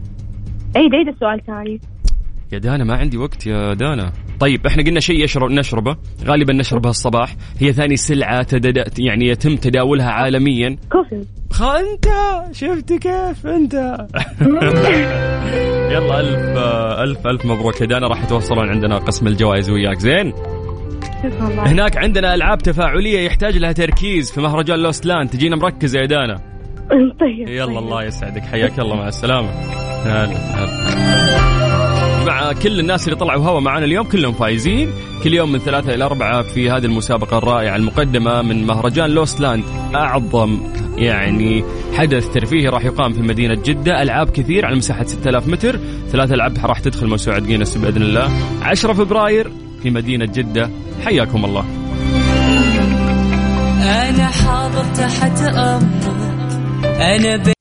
[0.76, 1.80] عيد عيد السؤال ثاني
[2.52, 4.12] يا دانا ما عندي وقت يا دانا.
[4.40, 5.98] طيب إحنا قلنا شيء يشرب نشربه.
[6.26, 7.36] غالبا نشربه الصباح.
[7.60, 9.00] هي ثاني سلعة تدد...
[9.00, 10.78] يعني يتم تداولها عالميا.
[10.92, 11.26] coffee.
[11.52, 12.08] خ أنت!
[12.52, 13.74] شفت كيف؟ أنت!
[15.94, 16.58] يلا ألف
[17.00, 18.08] ألف ألف مبروك يا دانا.
[18.08, 20.00] راح يتوصلون عندنا قسم الجوائز وياك.
[20.00, 20.34] زين!
[21.58, 26.40] هناك عندنا ألعاب تفاعلية يحتاج لها تركيز في مهرجان Lost Land تجينا مركزه يا دانا.
[27.20, 27.78] طيب يلا طيب.
[27.78, 28.42] الله يسعدك.
[28.42, 29.50] حياك الله مع السلامة.
[30.06, 31.26] هلا هلا.
[32.26, 34.90] مع كل الناس اللي طلعوا هوا معنا اليوم كلهم فايزين.
[35.24, 39.64] كل يوم من ثلاثة إلى أربعة في هذه المسابقة الرائعة المقدمة من مهرجان Lost Land
[39.96, 40.60] أعظم
[40.98, 41.64] يعني
[41.94, 44.02] حدث ترفيهي راح يقام في مدينة جدة.
[44.02, 45.80] ألعاب كثير على مساحة 6000 متر.
[46.12, 48.32] ثلاث ألعاب راح تدخل موسوعة جينيس بإذن الله.
[48.62, 49.52] 10 فبراير
[49.86, 50.70] في مدينة جدة.
[51.06, 51.66] حياكم الله.
[53.84, 56.84] أنا حاضر تحت أمرك.
[56.84, 57.54] أنا ب...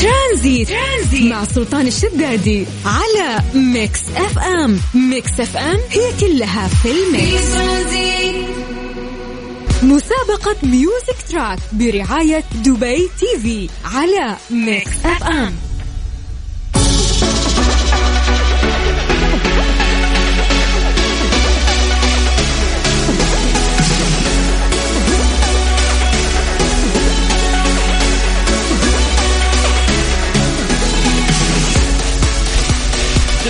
[0.00, 1.32] Tranzit, Tranzit.
[1.32, 4.78] مع سلطان الشدادي على Mix FM.
[4.94, 7.56] Mix FM هي كلها في ال Mix.
[9.82, 15.52] مسابقة Music Track برعاية دبي TV على Mix FM.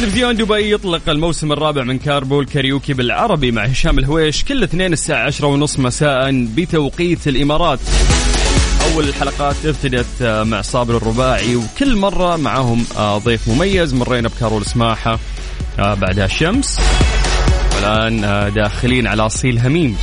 [0.03, 5.27] تلفزيون دبي يطلق الموسم الرابع من Carpool Karaoke بالعربي مع هشام الهويش كل اثنين الساعة
[5.27, 7.79] عشرة ونص مساء بتوقيت الإمارات.
[8.93, 14.67] أول الحلقات ابتدت آه، مع صابر الرباعي وكل مرة معهم آه، ضيف مميز مرينا بكارول
[14.67, 15.19] سماحة
[15.79, 16.81] آه، بعدها الشمس
[17.77, 18.21] والآن
[18.55, 19.97] داخلين على أصيل هميم.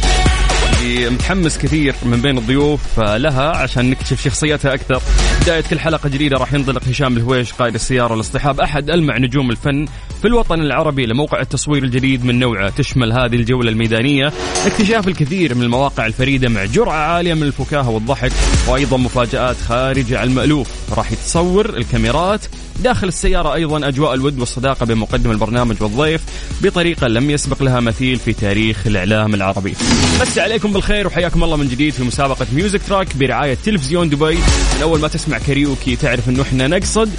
[0.81, 5.01] اللي متحمس كثير من بين الضيوف لها عشان نكتشف شخصيتها أكثر.
[5.41, 9.85] بداية كل حلقة جديدة راح ينطلق هشام الهويش قائد السيارة لاصطحاب أحد ألمع نجوم الفن
[10.21, 14.33] في الوطن العربي لموقع التصوير الجديد من نوعه، تشمل هذه الجولة الميدانية
[14.65, 18.31] اكتشاف الكثير من المواقع الفريدة مع جرعة عالية من الفكاهة والضحك
[18.67, 22.45] وأيضا مفاجآت خارجه عن المألوف، راح يتصور الكاميرات
[22.83, 26.21] داخل السيارة أيضا أجواء الود والصداقة بين مقدم البرنامج والضيف
[26.61, 29.75] بطريقة لم يسبق لها مثيل في تاريخ الإعلام العربي.
[30.21, 34.35] مسيكم بالخير وحياكم الله من جديد في مسابقة Music Track برعاية تلفزيون دبي.
[34.75, 37.09] من أول ما تسمع كاريوكي تعرف أنه إحنا نقصد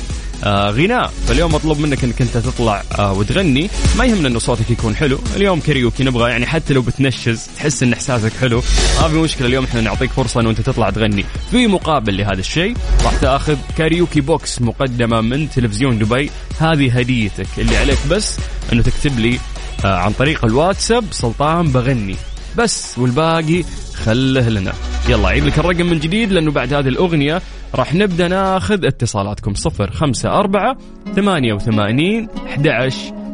[0.44, 1.12] آه غناء.
[1.28, 3.70] فاليوم مطلوب منك إنك أنت تطلع آه وتغني.
[3.98, 5.18] ما يهمنا إنه صوتك يكون حلو.
[5.36, 8.62] اليوم كاريوكي نبغى يعني حتى لو بتنشز تحس إن إحساسك حلو.
[9.02, 11.24] ما في مشكلة اليوم إحنا نعطيك فرصة إنه أنت تطلع تغني.
[11.50, 16.30] في مقابل لهذا الشيء راح تأخذ karaoke box مقدمة من تلفزيون دبي.
[16.60, 18.36] هذه هديتك اللي عليك بس
[18.72, 19.38] إنه تكتب لي
[19.84, 22.16] آه عن طريق الواتساب سلطان بغني.
[22.56, 23.64] بس والباقي
[24.04, 24.72] خله لنا.
[25.08, 27.42] يلا عيد لك الرقم من جديد لأنه بعد هذه الأغنية
[27.74, 29.54] راح نبدأ ناخذ اتصالاتكم.
[29.54, 30.76] صفر خمسة أربعة
[31.16, 32.68] ثمانية وثمانين أحد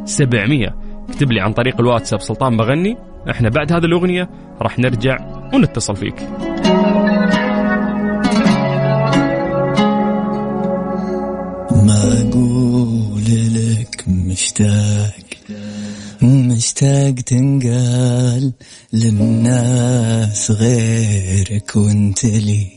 [0.05, 0.74] سبعمية.
[1.09, 2.96] اكتب لي عن طريق الواتساب سلطان بغني
[3.31, 4.29] إحنا بعد هذه الأغنية
[4.62, 5.16] راح نرجع
[5.55, 6.22] ونتصل فيك.
[11.87, 13.24] ما أقول
[13.55, 15.26] لك مشتاق
[16.22, 18.52] مشتاق تنقال
[18.92, 22.76] للناس غيرك وانت لي.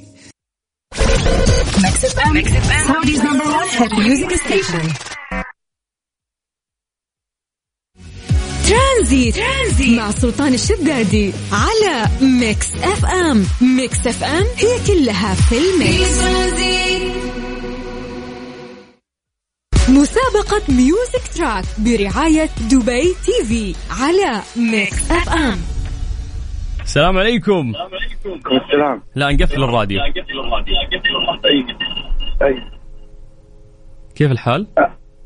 [8.70, 15.70] Tranzit, Tranzit مع سلطان الشدادي على Mix FM Mix FM هي كلها في في ال
[15.70, 16.20] Mix.
[16.20, 17.29] Tranzit
[19.90, 24.42] مسابقة Music Track برعاية دبي TV على
[24.72, 25.58] Mix FM
[26.84, 27.74] السلام عليكم.
[28.52, 29.02] السلام.
[29.16, 30.02] لا نقفل الراديو.
[32.42, 32.64] أي.
[34.16, 34.68] كيف الحال؟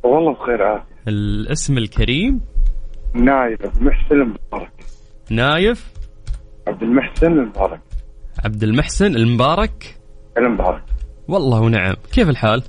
[0.04, 0.86] والله بخير عافية.
[1.08, 2.42] الاسم الكريم؟
[3.14, 4.72] نايف عبد المحسن المبارك.
[5.30, 5.92] نايف؟
[6.68, 7.82] عبد المحسن المبارك.
[8.46, 10.00] عبد المحسن المبارك؟
[10.38, 10.84] المبارك.
[11.28, 11.96] والله ونعم.
[12.14, 12.64] كيف الحال؟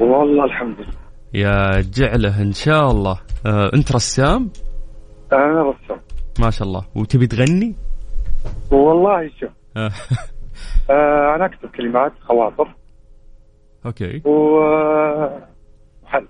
[0.00, 1.03] والله الحمد لله.
[1.34, 3.20] يا جعله إن شاء الله.
[3.46, 4.50] آه، أنت رسام؟
[5.32, 6.00] أنا رسام.
[6.40, 6.84] ما شاء الله.
[6.94, 7.74] وتبي تغني؟
[8.70, 9.90] والله شوف آه،
[10.90, 12.74] آه أنا أكتب كلمات خواطر.
[13.86, 14.22] أوكي.
[14.24, 14.30] و
[16.04, 16.28] وحل.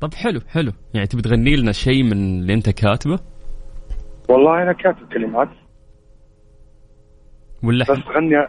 [0.00, 0.72] طب حلو حلو.
[0.94, 3.18] يعني تبي تغني لنا شيء من اللي أنت كاتبه؟
[4.28, 5.48] والله أنا كاتب كلمات.
[7.62, 8.48] ولا بس غني.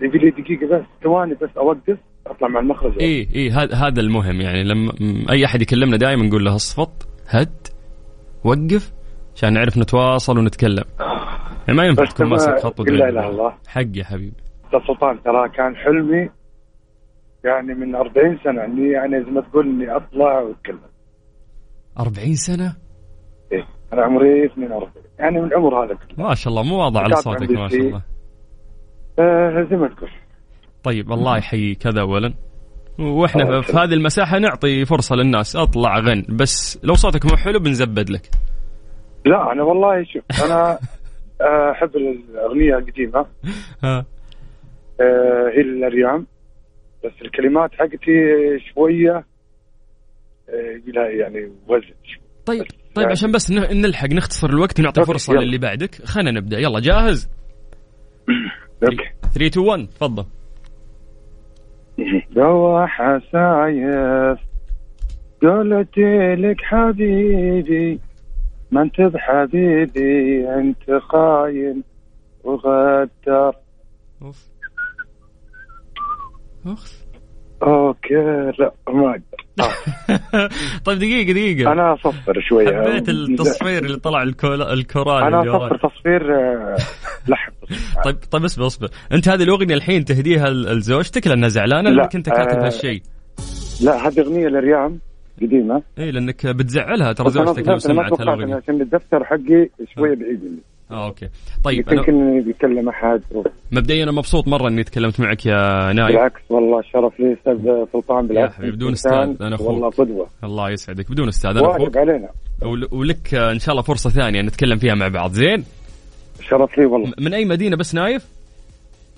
[0.00, 1.98] يبي لي دقيقة بس ثواني بس أوقف.
[2.26, 2.98] أطلع مع المخرج.
[3.02, 4.40] إي إي هذا هذا المهم.
[4.40, 4.92] يعني لما
[5.30, 7.66] أي أحد يكلمنا دائما نقول له اصفط هد
[8.44, 8.92] وقف
[9.34, 10.84] عشان نعرف نتواصل ونتكلم.
[11.68, 13.54] يعني ما ينفع تكون ما- ماسك خط لا إله إلا الله.
[13.66, 14.32] حق يا حبيبي.
[14.86, 16.30] سلطان ترى كان حلمي
[17.44, 20.78] يعني من 40 سنة إني يعني زي ما تقول إني أطلع وأتكلم.
[22.00, 22.76] 40 سنة؟
[23.52, 25.94] إيه أنا عمري 42 يعني من عمر هذا.
[25.94, 27.80] كله ما شاء الله مو واضح على صوتك ما شاء.
[27.80, 28.02] الله.
[29.18, 30.10] آه زي ما تقول.
[30.84, 31.86] طيب الله يحييك.
[31.86, 32.34] هذا اولا.
[32.98, 33.72] وإحنا في.
[33.72, 35.56] هذه المساحة نعطي فرصة للناس.
[35.56, 36.24] أطلع غن.
[36.28, 38.30] بس لو صوتك مو حلو بنزبد لك.
[39.26, 40.78] لا أنا والله شوف أنا
[41.72, 43.26] أحب الأغنية القديمة.
[43.84, 44.06] ها.
[45.00, 46.26] آه، هي الاريام
[47.04, 48.12] بس الكلمات حقتي
[48.74, 49.24] شوية
[50.48, 51.94] آه، لها يعني وزن.
[52.46, 52.62] طيب
[52.94, 55.44] طيب يعني- عشان بس نلحق نختصر الوقت ونعطي فرصة يلا.
[55.44, 55.94] للي بعدك.
[56.04, 56.58] خلينا نبدأ.
[56.58, 57.28] يلا جاهز؟
[58.84, 59.10] أوكي.
[59.34, 60.24] 3 2 1 تفضل.
[62.30, 64.38] دوا حسايف
[65.42, 65.98] قلت
[66.38, 68.00] لك حبيبي
[68.70, 71.82] ما انت بحبيبي انت خاين
[72.44, 73.52] وغدر.
[74.22, 74.48] أوف.
[76.66, 77.02] أوف.
[77.62, 78.14] okay
[78.58, 79.42] لا ما أقدر.
[80.84, 81.72] طيب دقيقة دقيقة.
[81.72, 82.82] أنا أصفر شوية.
[82.82, 86.76] حبيت التصفير اللي طلع الكورال أنا اللي تصفير آه،
[87.28, 87.52] لحن
[88.04, 88.88] طيب طيب اصبر اصبر.
[89.12, 93.02] انت هذه الأغنية الحين تهديها لزوجتك لأنها زعلانة لا، لانك أنت كاتب آه، هالشيء؟
[93.84, 94.98] لا هذه أغنية لريام
[95.42, 95.82] قديمة.
[95.98, 100.14] اي لأنك بتزعلها ترى أنا زوجتك لو أنا سمعت توقعت الاغنية عشان الدفتر حقي شوية
[100.14, 100.44] بعيد.
[100.44, 100.58] مني
[100.90, 101.28] آه okay.
[101.64, 103.22] طيب أنا يمكن بيتكلم أحد.
[103.72, 108.26] مبدئيا أنا مبسوط مرة إني تكلمت معك يا نايف بالعكس والله شرف لي أستاذ سلطان
[108.26, 109.68] بالعكس حبيبي، بدون إنسان أستاذ، أنا أخوك.
[109.68, 110.26] والله قدوة.
[110.44, 111.96] الله يسعدك بدون أستاذ أنا أخوك.
[111.96, 112.28] علينا.
[112.62, 115.30] ول- ولك آه، إن شاء الله فرصة ثانية نتكلم فيها مع بعض.
[115.32, 115.64] زين؟
[116.42, 118.26] شرف لي والله من أي مدينة بس نايف؟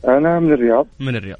[0.08, 0.86] أنا من الرياض.
[1.00, 1.38] من الرياض.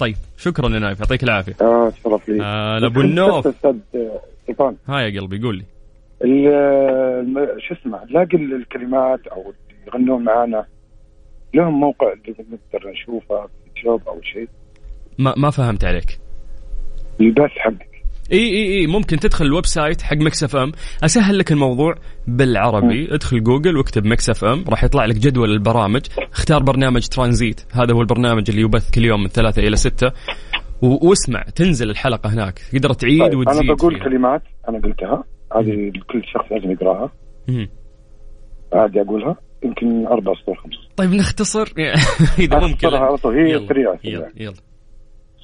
[0.00, 1.54] طيب شكرا يا نايف يعطيك العافية.
[1.60, 3.46] آه شرف لي آه ابو النوف.
[3.46, 3.76] أستاذ
[4.46, 4.76] سلطان.
[4.88, 5.64] ها يا قلبي قول لي.
[6.24, 9.52] الم- شو اسمه نلاقي الكلمات أو
[9.86, 10.66] يغنون معانا
[11.54, 14.48] لهم موقع نقدر نشوفه في يوتيوب أو شيء.
[15.18, 16.18] ما ما فهمت عليك.
[17.20, 17.91] البث حقك
[18.32, 20.72] إي إي إي ممكن تدخل ال website حق Mix FM.
[21.04, 21.94] أسهل لك الموضوع
[22.26, 23.14] بالعربي.
[23.14, 24.64] ادخل جوجل واكتب Mix FM.
[24.68, 26.00] راح يطلع لك جدول البرامج.
[26.32, 27.60] اختار برنامج ترانزيت.
[27.72, 30.06] هذا هو البرنامج اللي يبث كل يوم من ثلاثة إلى ستة.
[30.82, 32.58] و- واسمع تنزل الحلقة هناك.
[32.72, 34.04] تقدر تعيد طيب وتزيد أنا بقول فيها.
[34.04, 34.42] كلمات.
[34.68, 35.24] أنا قلتها.
[35.56, 37.12] هذه كل شخص لازم يقراها.
[38.72, 39.36] عادي أقولها.
[39.64, 41.72] يمكن أربع سطور خمس طيب نختصر.
[42.38, 42.88] إذا ممكن.
[42.88, 44.28] على طول، هي يلا، سريعة، يلا.
[44.36, 44.54] يلا.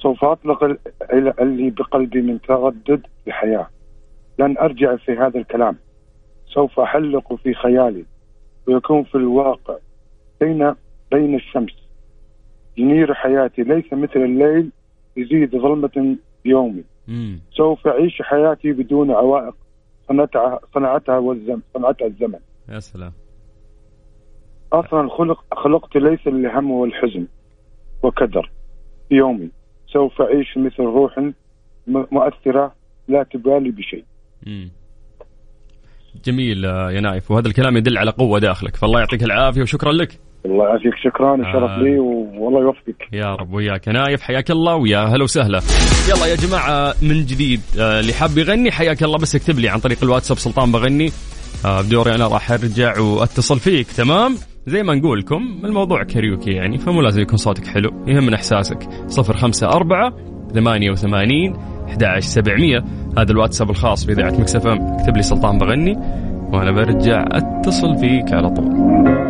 [0.01, 0.79] سوف أطلق ال-
[1.13, 3.67] ال- اللي بقلبي من تردد بحياة.
[4.39, 5.75] لن أرجع في هذا الكلام.
[6.53, 8.05] سوف أحلق في خيالي
[8.67, 9.77] ويكون في الواقع
[10.41, 10.75] بين
[11.11, 11.73] بين الشمس.
[12.77, 13.63] ينير حياتي.
[13.63, 14.71] ليس مثل الليل
[15.17, 17.39] يزيد ظلمة يومي مم.
[17.51, 19.55] سوف أعيش حياتي بدون عوائق.
[20.07, 22.39] صنعتها صنعتها والزمن صنعتها الزمن.
[22.69, 23.11] يا سلام.
[24.73, 27.27] أصلا خلق خلقت ليس للهم والحزن
[28.03, 28.51] وكدر
[29.11, 29.49] يومي.
[29.93, 31.17] سوف أعيش مثل روح
[31.87, 32.73] م- مؤثرة
[33.07, 34.03] لا تبالي بشيء.
[34.47, 34.71] مم.
[36.25, 37.31] جميل آه، يا نايف.
[37.31, 38.75] وهذا الكلام يدل على قوة داخلك.
[38.75, 40.19] فالله يعطيك العافية وشكرا لك.
[40.45, 40.93] الله يعافيك.
[41.03, 41.35] شكرا.
[41.35, 41.77] الشرف آه.
[41.81, 43.07] لي والله يوفقك.
[43.13, 43.53] يا رب.
[43.53, 44.21] وياك يا نايف.
[44.21, 45.59] حياك الله ويا هلا وسهلا.
[46.09, 49.17] يلا يا جماعة من جديد آه، اللي حاب يغني حياك الله.
[49.17, 51.09] بس اكتب لي عن طريق الواتساب سلطان بغني.
[51.65, 53.87] بدوري أنا راح أرجع وأتصل فيك.
[53.87, 54.35] تمام؟
[54.67, 58.89] زي ما نقول لكم الموضوع كاريوكي يعني فمو لازم يكون صوتك حلو يهمنا إحساسك.
[59.17, 60.13] 054
[60.53, 61.53] 88
[61.89, 62.83] 11700
[63.17, 64.81] هذا الواتساب الخاص بإذاعة Mix FM.
[64.81, 65.91] اكتب لي سلطان بغني
[66.53, 68.71] وأنا برجع أتصل فيك على طول.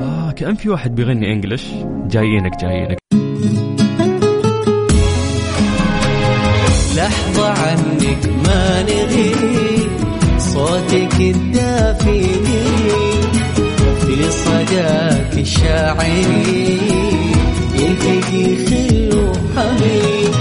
[0.02, 1.72] آه كأن في واحد بيغني انجلش
[2.08, 2.98] جايينك جايينك.
[6.98, 9.92] لحظة عنك ما نغيب
[10.38, 12.29] صوتك الدافئ
[15.90, 16.80] الشاعري
[17.74, 20.34] يلتقي خل وحبيب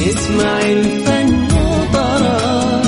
[0.00, 2.82] نسمع الفن وطرب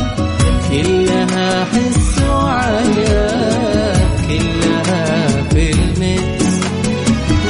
[0.71, 6.55] كلها حس وعناء كلها في ال mix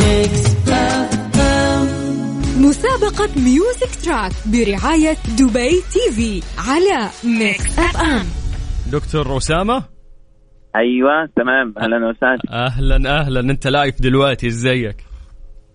[0.01, 0.55] mix
[2.59, 8.27] مسابقة Music Track برعاية دبي TV على Mix FM
[8.87, 9.94] دكتور أسامة.
[10.77, 11.75] أيوه تمام.
[11.79, 12.67] أهلا وسهلا.
[12.67, 13.41] أهلا أهلا.
[13.41, 14.97] أنت live دلوقتي إزيك؟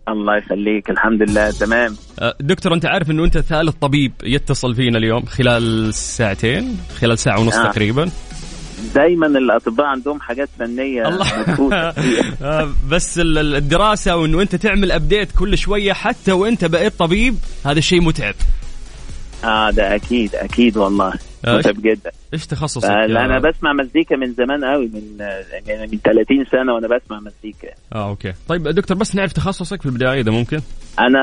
[0.09, 0.89] الله يخليك.
[0.89, 1.95] الحمد لله تمام.
[2.19, 7.39] آه، دكتور أنت عارف إنه أنت ثالث طبيب يتصل فينا اليوم خلال ساعتين خلال ساعة
[7.41, 7.71] ونص آه.
[7.71, 8.09] تقريبا.
[8.95, 11.25] دايما الأطباء عندهم حاجات فنية الله.
[12.41, 17.35] آه، بس ال- ال- الدراسة وإنه أنت تعمل update كل شوية حتى وأنت بقيت طبيب
[17.65, 18.33] هذا الشيء متعب.
[19.43, 21.13] آه ده أكيد أكيد والله.
[21.45, 22.11] آه، متعب جدا.
[22.33, 26.73] إيش تخصصك آه، أنا بسمع مزيكا من زمان قوي من آه، يعني من 30 سنة
[26.73, 27.67] وأنا بسمع مزيكا.
[27.95, 28.33] آه أوكي.
[28.47, 30.59] طيب دكتور بس نعرف تخصصك في البداية إذا ممكن؟
[30.99, 31.19] أنا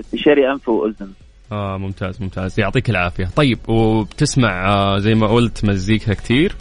[0.00, 1.10] استشاري أنف وأذن.
[1.52, 2.60] آه ممتاز ممتاز.
[2.60, 3.28] يعطيك العافية.
[3.36, 6.54] طيب وبتسمع آه زي ما قلت مزيكا كتير؟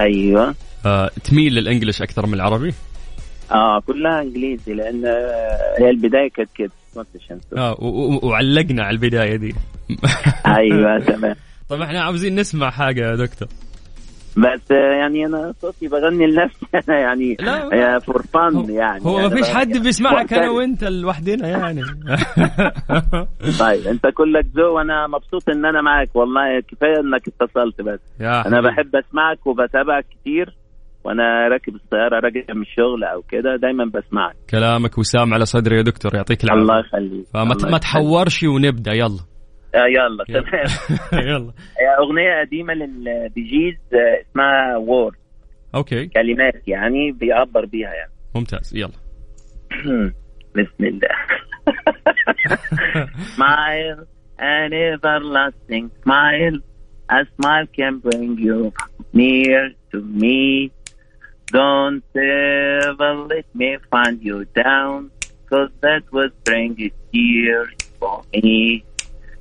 [0.00, 0.54] أيوه.
[0.86, 2.74] آه تميل للإنجليش أكثر من العربي؟
[3.52, 6.70] آه كلها إنجليزي لأن آه، هي البداية كانت كده.
[7.56, 7.76] آه
[8.24, 9.54] وعلقنا على البداية دي.
[10.58, 11.36] أيوه تمام.
[11.68, 13.48] طيب إحنا عاوزين نسمع حاجة يا دكتور.
[14.36, 16.66] بس آه، يعني أنا صوتي بغني لنفسي.
[16.88, 19.04] أنا يعني لا، فور فن يعني.
[19.04, 20.50] هو ما فيش حد بيسمعك أنا.
[20.50, 21.82] وأنت لوحدنا يعني.
[23.58, 28.00] طيب أنت كلك ذوق وأنا مبسوط إن أنا معك والله كفاية إنك اتصلت بس.
[28.20, 28.60] أنا.
[28.60, 30.54] بحب أسمعك وبتابعك كتير.
[31.04, 34.36] وأنا راكب السيارة راجع من الشغل أو كده دايما بسمعك.
[34.50, 36.62] كلامك وسام على صدري يا دكتور يعطيك العافية.
[36.62, 37.26] الله يخليك.
[37.34, 37.78] فما ما.
[37.78, 39.20] تحورش ونبدأ يلا.
[39.74, 40.24] آه يلا.
[40.28, 40.66] تمام.
[41.30, 41.52] يلا.
[41.98, 45.16] أغنية قديمة لل Bee Gees آه، اسمها وور
[45.74, 46.06] أوكي.
[46.06, 48.12] كلمات يعني بيعبر بيها يعني.
[48.36, 48.92] ممتاز يلا.
[50.56, 51.08] بسم الله.
[53.36, 54.06] Smile
[54.38, 56.58] an everlasting smile.
[57.10, 58.72] A smile can bring you
[59.12, 60.70] near to me.
[61.54, 65.08] Don't ever let me find you down
[65.48, 68.84] cause that would bring you tears for me.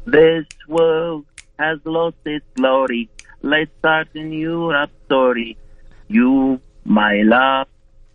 [0.06, 1.26] This world
[1.58, 3.10] has lost its glory.
[3.42, 4.72] Let's start a new
[5.06, 5.58] story.
[6.08, 7.68] You my love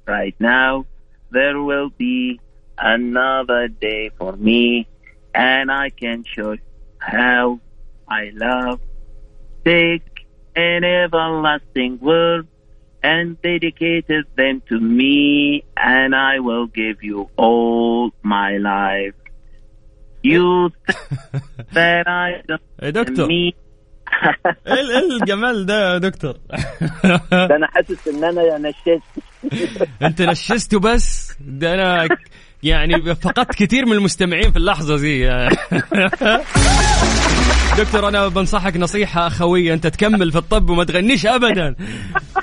[0.06, 0.86] right now
[1.32, 2.40] there will be
[2.78, 4.86] another day for me,
[5.34, 6.60] and I can show you
[6.98, 7.58] how
[8.08, 8.80] I love.
[9.64, 12.46] Take an everlasting word
[13.02, 19.14] and dedicated them to me, and I will give you all my life.
[20.24, 20.70] You
[21.76, 23.28] that I don't يا دكتور.
[23.28, 23.52] me.
[24.66, 26.34] إيه ال- إيه الجمال ده يا دكتور؟
[27.32, 29.02] ده أنا حاسس إن أنا نشيت
[30.02, 32.08] أنت نشسته بس ده أنا
[32.62, 35.28] يعني فقدت كثير من المستمعين في اللحظة دي
[37.78, 39.74] دكتور أنا بنصحك نصيحة أخوية.
[39.74, 41.74] أنت تكمل في الطب وما تغنيش ابدا.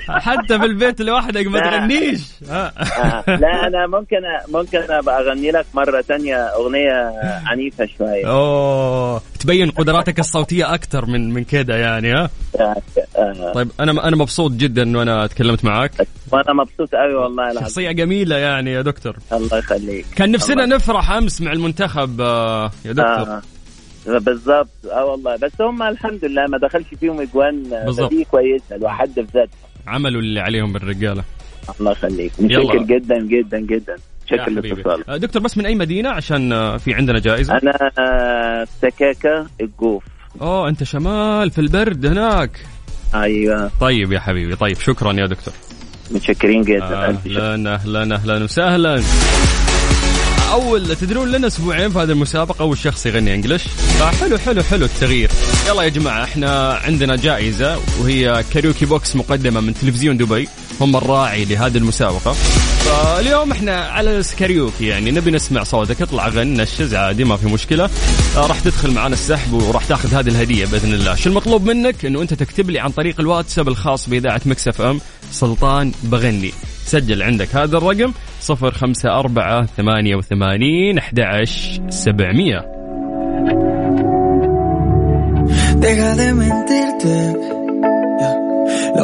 [0.07, 1.59] حتى في البيت لوحدك ما.
[1.59, 2.21] تغنيش.
[2.51, 2.53] آه.
[2.53, 4.17] آه، لا أنا ممكن
[4.53, 7.11] ممكن أبقى أغني لك مرة تانية أغنية
[7.45, 8.27] عنيفة شوية.
[8.31, 9.21] أوه.
[9.39, 14.83] تبين قدراتك الصوتية أكثر من من كده يعني ها آه، طيب أنا أنا مبسوط جدا
[14.83, 15.91] إنه أنا تكلمت معك
[16.31, 17.61] وأنا مبسوط قوي والله العظيم.
[17.61, 19.15] شخصية جميلة يعني يا دكتور.
[19.33, 20.05] الله يخليك.
[20.15, 22.19] كان نفسنا الله- نفرح أمس مع المنتخب
[22.85, 23.05] يا دكتور.
[23.35, 23.41] آه.
[24.07, 25.35] بالظبط آه والله.
[25.35, 28.09] بس هم الحمد لله ما دخلش فيهم إجوان بالظبط.
[28.09, 29.51] دي كويسة الواحد في ذاته
[29.87, 31.23] عملوا اللي عليهم بالرجالة.
[31.79, 32.31] الله يخليك.
[32.39, 33.95] متشكر جدا جدا جدا.
[34.25, 34.69] شكرا حبيبي.
[34.69, 37.53] للاتصال آه، دكتور بس من أي مدينة؟ عشان آه، في عندنا جائزة.
[37.53, 40.03] أنا آه، سكاكه الجوف.
[40.41, 42.59] أوه أنت شمال في البرد هناك.
[43.15, 43.71] أيوه.
[43.81, 45.53] طيب يا حبيبي طيب شكرا يا دكتور.
[46.11, 46.83] متشكرين جدا.
[47.05, 49.01] أهلا أهلا أهلا وسهلا.
[50.55, 53.63] اول تدرون لنا أسبوعين في هذه المسابقة اول شخص يغني English
[53.99, 55.31] فحلو حلو حلو التغيير.
[55.67, 60.47] يلا يا جماعة إحنا عندنا جائزة وهي karaoke box مقدمة من تلفزيون دبي.
[60.81, 62.33] هم الراعي لهذه المسابقة.
[62.33, 66.01] فاليوم إحنا على كاريوكي يعني نبي نسمع صوتك.
[66.01, 67.89] اطلع غن نشز عادي ما في مشكلة.
[68.37, 71.15] آه، راح تدخل معنا السحب وراح تاخذ هذه الهدية بإذن الله.
[71.15, 74.99] شو المطلوب منك؟ إنه أنت تكتب لي عن طريق الواتساب الخاص بإذاعة مكسف إم
[75.31, 76.51] سلطان بغني.
[76.85, 78.13] سجل عندك هذا الرقم
[78.49, 82.75] 054 88 11 700
[85.81, 87.54] Deja de mentirte.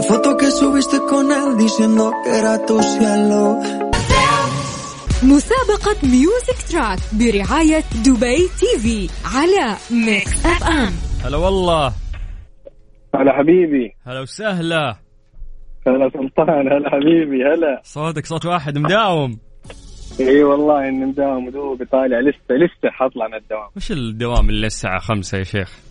[0.02, 3.42] La foto que subiste con él diciendo que era tu cielo.
[5.24, 10.94] مسابقة Music Track برعاية دبي TV على Mix FM
[11.26, 11.94] هلا والله.
[13.16, 13.96] هلا حبيبي.
[14.08, 14.96] هلا وسهلا.
[15.88, 17.82] هلا سلطان هلا حبيبي هلا.
[17.84, 19.40] صوتك صوت واحد مداوم.
[20.20, 23.70] إي والله إني مداوم دوبي طالع لسه لسه حطلع من الدوام.
[23.76, 25.91] وش الدوام اللي الساعة خمسة يا شيخ؟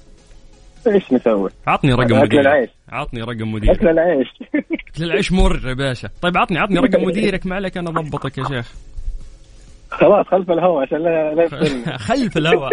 [0.87, 2.35] إيش نسوي؟ عطني رقم مديرك.
[2.35, 2.71] العيش.
[2.89, 4.29] عطني رقم أكل مديرك العيش.
[4.95, 6.09] أكل العيش مر يا باشا.
[6.23, 8.73] طيب عطني عطني رقم مديرك ما عليك أنا أضبطك يا شيخ.
[9.91, 12.73] خلاص خلف الهواء عشان لا لا خلف الهواء.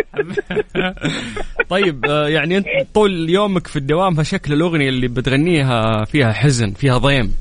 [1.69, 6.97] طيب آه، يعني أنت طول يومك في الدوام شكل الأغنية اللي بتغنيها فيها حزن فيها
[6.97, 7.33] ضيم.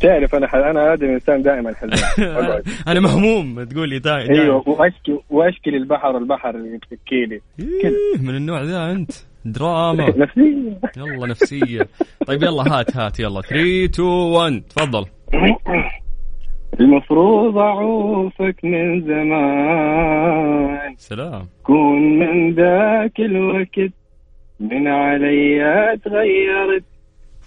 [0.00, 2.28] تعرف أنا أنا هذا الإنسان دائما حزين.
[2.88, 8.62] أنا مهموم تقول لي دا أيوه وأشكي وأشكي للبحر البحر يبكي لي إيه، من النوع
[8.62, 9.12] ذا أنت.
[9.44, 10.04] دراما.
[10.16, 11.88] نفسيا يلا نفسية.
[12.26, 13.40] طيب يلا هات هات يلا.
[13.40, 15.04] 3 2 1 تفضل.
[16.80, 20.94] المفروض أعوفك من زمان.
[20.96, 21.48] سلام.
[21.62, 23.92] كون من ذاك الوقت.
[24.60, 26.84] من عليا تغيرت.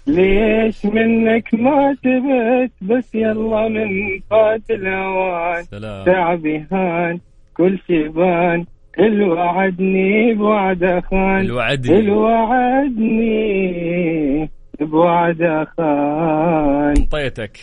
[0.06, 5.64] ليش منك ما تبت؟ بس يلا من فات الأوان.
[6.06, 7.20] تعبي هان
[7.56, 8.64] كل شي بان
[8.98, 13.30] الوعدني بوعد خان الوعدني الوعدني
[14.80, 17.58] بوعد خان طيتك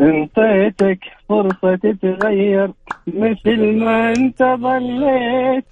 [0.00, 0.98] انطيتك.
[1.28, 2.70] فرصة تتغير.
[3.06, 5.64] مثل ما انت ظليت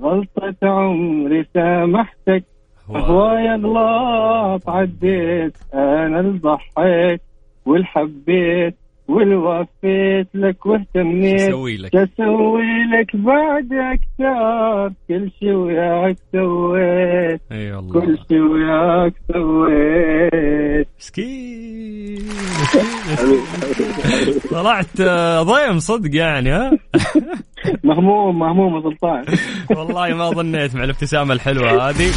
[0.00, 2.44] غلطة عمري سامحتك.
[2.90, 7.20] هواي اغلاط عديت أنا اللي ضحيت
[7.66, 8.74] والحبيت
[9.08, 11.40] والوفيت لك واهتميت.
[11.40, 17.40] أسوي لك؟ أسوي لك بعد أكثر؟ كل شي وياك سويت.
[17.52, 17.92] إي والله.
[17.92, 20.65] كل شي وياك سويت.
[21.00, 22.28] مسكين
[24.50, 26.70] طلعت آه، ضيم صدق يعني ها؟
[27.84, 29.24] مهموم مهموم سلطان.
[29.70, 32.10] والله ما ظنيت مع الابتسامة الحلوة هذه.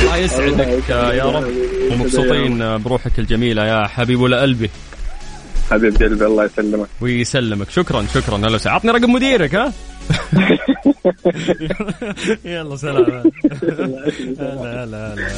[0.00, 1.44] الله يسعدك آه، يا رب.
[1.92, 4.70] ومبسوطين آه، بروحك الجميلة يا حبيب ولا قلبي
[5.72, 6.86] حبيب قلبي الله يسلمك.
[7.00, 7.70] ويسلمك.
[7.70, 8.36] شكرا شكرا.
[8.36, 8.74] هلا وسهلا.
[8.74, 9.72] عطني رقم مديرك ها؟
[12.44, 13.04] يلا سلام.
[14.40, 15.28] هلا هلا هلا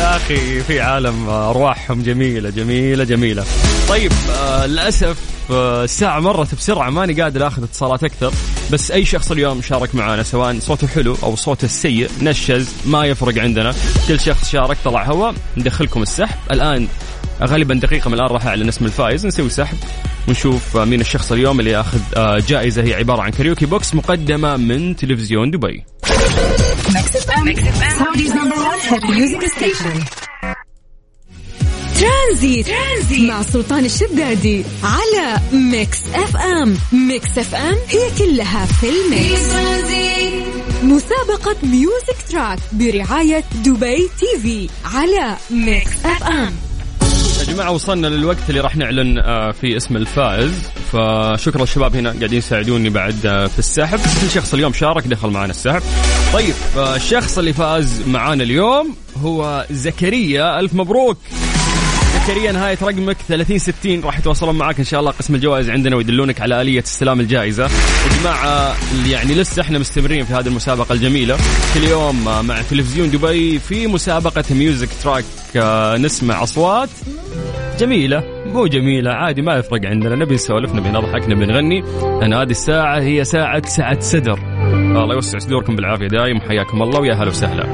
[0.00, 3.44] يا أخي في عالم أرواحهم جميلة جميلة جميلة.
[3.88, 5.16] طيب آه للأسف
[5.50, 6.90] آه الساعة مرت بسرعة.
[6.90, 8.32] ماني قادر آخذ اتصالات أكثر.
[8.72, 13.38] بس أي شخص اليوم شارك معنا سواء صوته حلو أو صوته السيء نشز ما يفرق
[13.38, 13.74] عندنا.
[14.08, 16.36] كل شخص شارك طلع هوا ندخلكم السحب.
[16.50, 16.88] الآن
[17.46, 19.26] غالبا دقيقة من الآن راح اعلن اسم الفائز.
[19.26, 19.76] نسوي سحب
[20.28, 22.82] ونشوف مين الشخص اليوم اللي ياخذ آه، جائزة.
[22.82, 25.84] هي عبارة عن karaoke box مقدمة من تلفزيون دبي.
[32.00, 32.66] ترانزيت.
[33.28, 36.76] مع سلطان الشدادي على Mix FM.
[36.92, 39.42] Mix FM هي كلها في ال mix.
[40.82, 46.71] مسابقة Music Track برعاية دبي TV على Mix FM.
[47.42, 50.52] يا جماعة وصلنا للوقت اللي راح نعلن آه، في اسم الفائز.
[50.92, 53.98] فشكرا الشباب هنا قاعدين يساعدوني بعد آه، في السحب.
[53.98, 55.82] كل شخص اليوم شارك دخل معنا السحب.
[56.32, 60.60] طيب آه، الشخص اللي فاز معانا اليوم هو زكريا.
[60.60, 61.18] ألف مبروك.
[62.26, 66.60] زكريا نهاية رقمك 3060 راح يتواصلون معك إن شاء الله قسم الجوائز عندنا ويدلونك على
[66.60, 67.62] آلية استلام الجائزة.
[67.64, 68.76] يا جماعة
[69.06, 71.38] يعني لسه إحنا مستمرين في هذه المسابقة الجميلة.
[71.74, 75.24] كل يوم مع تلفزيون دبي في مسابقة Music Track
[76.00, 76.88] نسمع أصوات.
[77.78, 78.22] جميلة.
[78.46, 80.16] مو جميلة عادي ما يفرق عندنا.
[80.16, 81.84] نبي نسولف نبي نضحك نبي نغني.
[82.20, 84.38] لأن هذه الساعة هي ساعة سعة صدر
[84.72, 86.40] الله يوسع صدوركم بالعافية دايم.
[86.40, 87.64] حياكم الله ويا هلا وسهلا.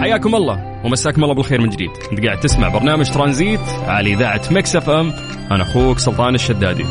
[0.00, 1.90] حياكم الله ومساكم الله بالخير من جديد.
[2.12, 5.12] أنت قاعد تسمع برنامج ترانزيت على إذاعة Mix FM.
[5.50, 6.84] أنا أخوك سلطان الشدادي.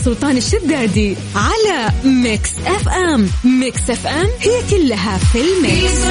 [0.00, 3.26] سلطان الشدادي على Mix FM
[3.60, 6.04] Mix FM هي كلها في ال mix.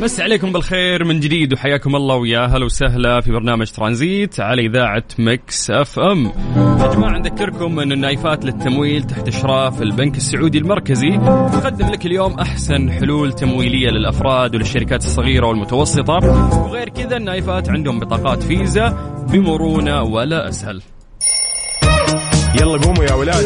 [0.00, 5.04] مس عليكم بالخير من جديد وحياكم الله ويا هلا وسهلا في برنامج ترانزيت على إذاعة
[5.18, 11.10] Mix FM يا جماعة نذكركم أن النايفات للتمويل تحت إشراف البنك السعودي المركزي.
[11.52, 16.18] تقدم لك اليوم أحسن حلول تمويلية للأفراد وللشركات الصغيرة والمتوسطة.
[16.62, 18.88] وغير كذا النايفات عندهم بطاقات فيزا
[19.32, 20.82] بمرونة ولا أسهل.
[22.54, 23.44] يلا قوموا يا ولاد.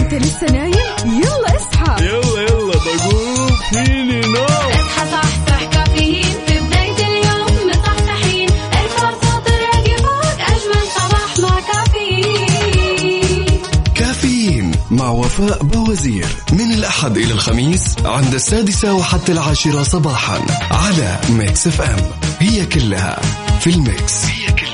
[0.00, 0.72] انت لسه نايم؟
[1.06, 2.04] يلا اصحى.
[2.04, 3.48] يلا يلا بقوم.
[3.70, 4.34] فيني نام.
[4.34, 6.24] اصحى صحصح كافيين.
[6.46, 8.48] في بداية اليوم مصحصحين.
[8.72, 9.48] ارفع صوت
[10.02, 13.46] فوق أجمل صباح مع كافيين.
[13.94, 16.26] كافيين مع وفاء بوزير.
[16.52, 20.40] من الأحد إلى الخميس عند السادسة وحتى العاشرة صباحا
[20.70, 21.96] على Mix FM.
[22.40, 23.20] هي كلها
[23.60, 24.24] في ال mix.
[24.24, 24.67] هي كلها.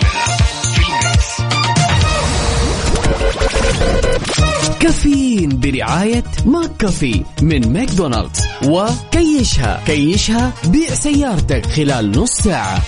[4.85, 8.41] كافيين برعاية McCafé من ماكدونالدز.
[8.67, 9.83] وكيشها.
[9.87, 12.83] كيشها بيع سيارتك خلال نص ساعة.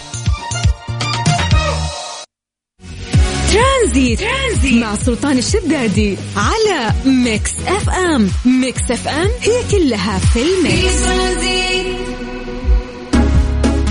[3.52, 4.82] ترانزيت, ترانزيت.
[4.82, 8.30] مع سلطان الشدادي على Mix FM.
[8.44, 12.05] Mix FM هي كلها في ال mix.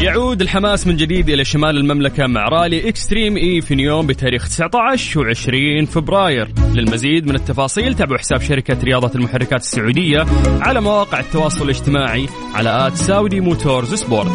[0.06, 5.34] يعود الحماس من جديد إلى شمال المملكة مع رالي Extreme E في نيوم بتاريخ 19
[5.34, 6.48] و20 فبراير.
[6.74, 10.26] للمزيد من التفاصيل تابعوا حساب شركة رياضة المحركات السعودية
[10.62, 14.32] على مواقع التواصل الاجتماعي على at Saudi Motorsport.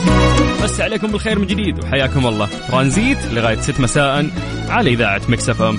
[0.63, 2.49] بس عليكم بالخير من جديد وحياكم الله.
[2.69, 4.27] ترانزيت لغاية 6 مساء
[4.69, 5.77] على إذاعة Mix FM.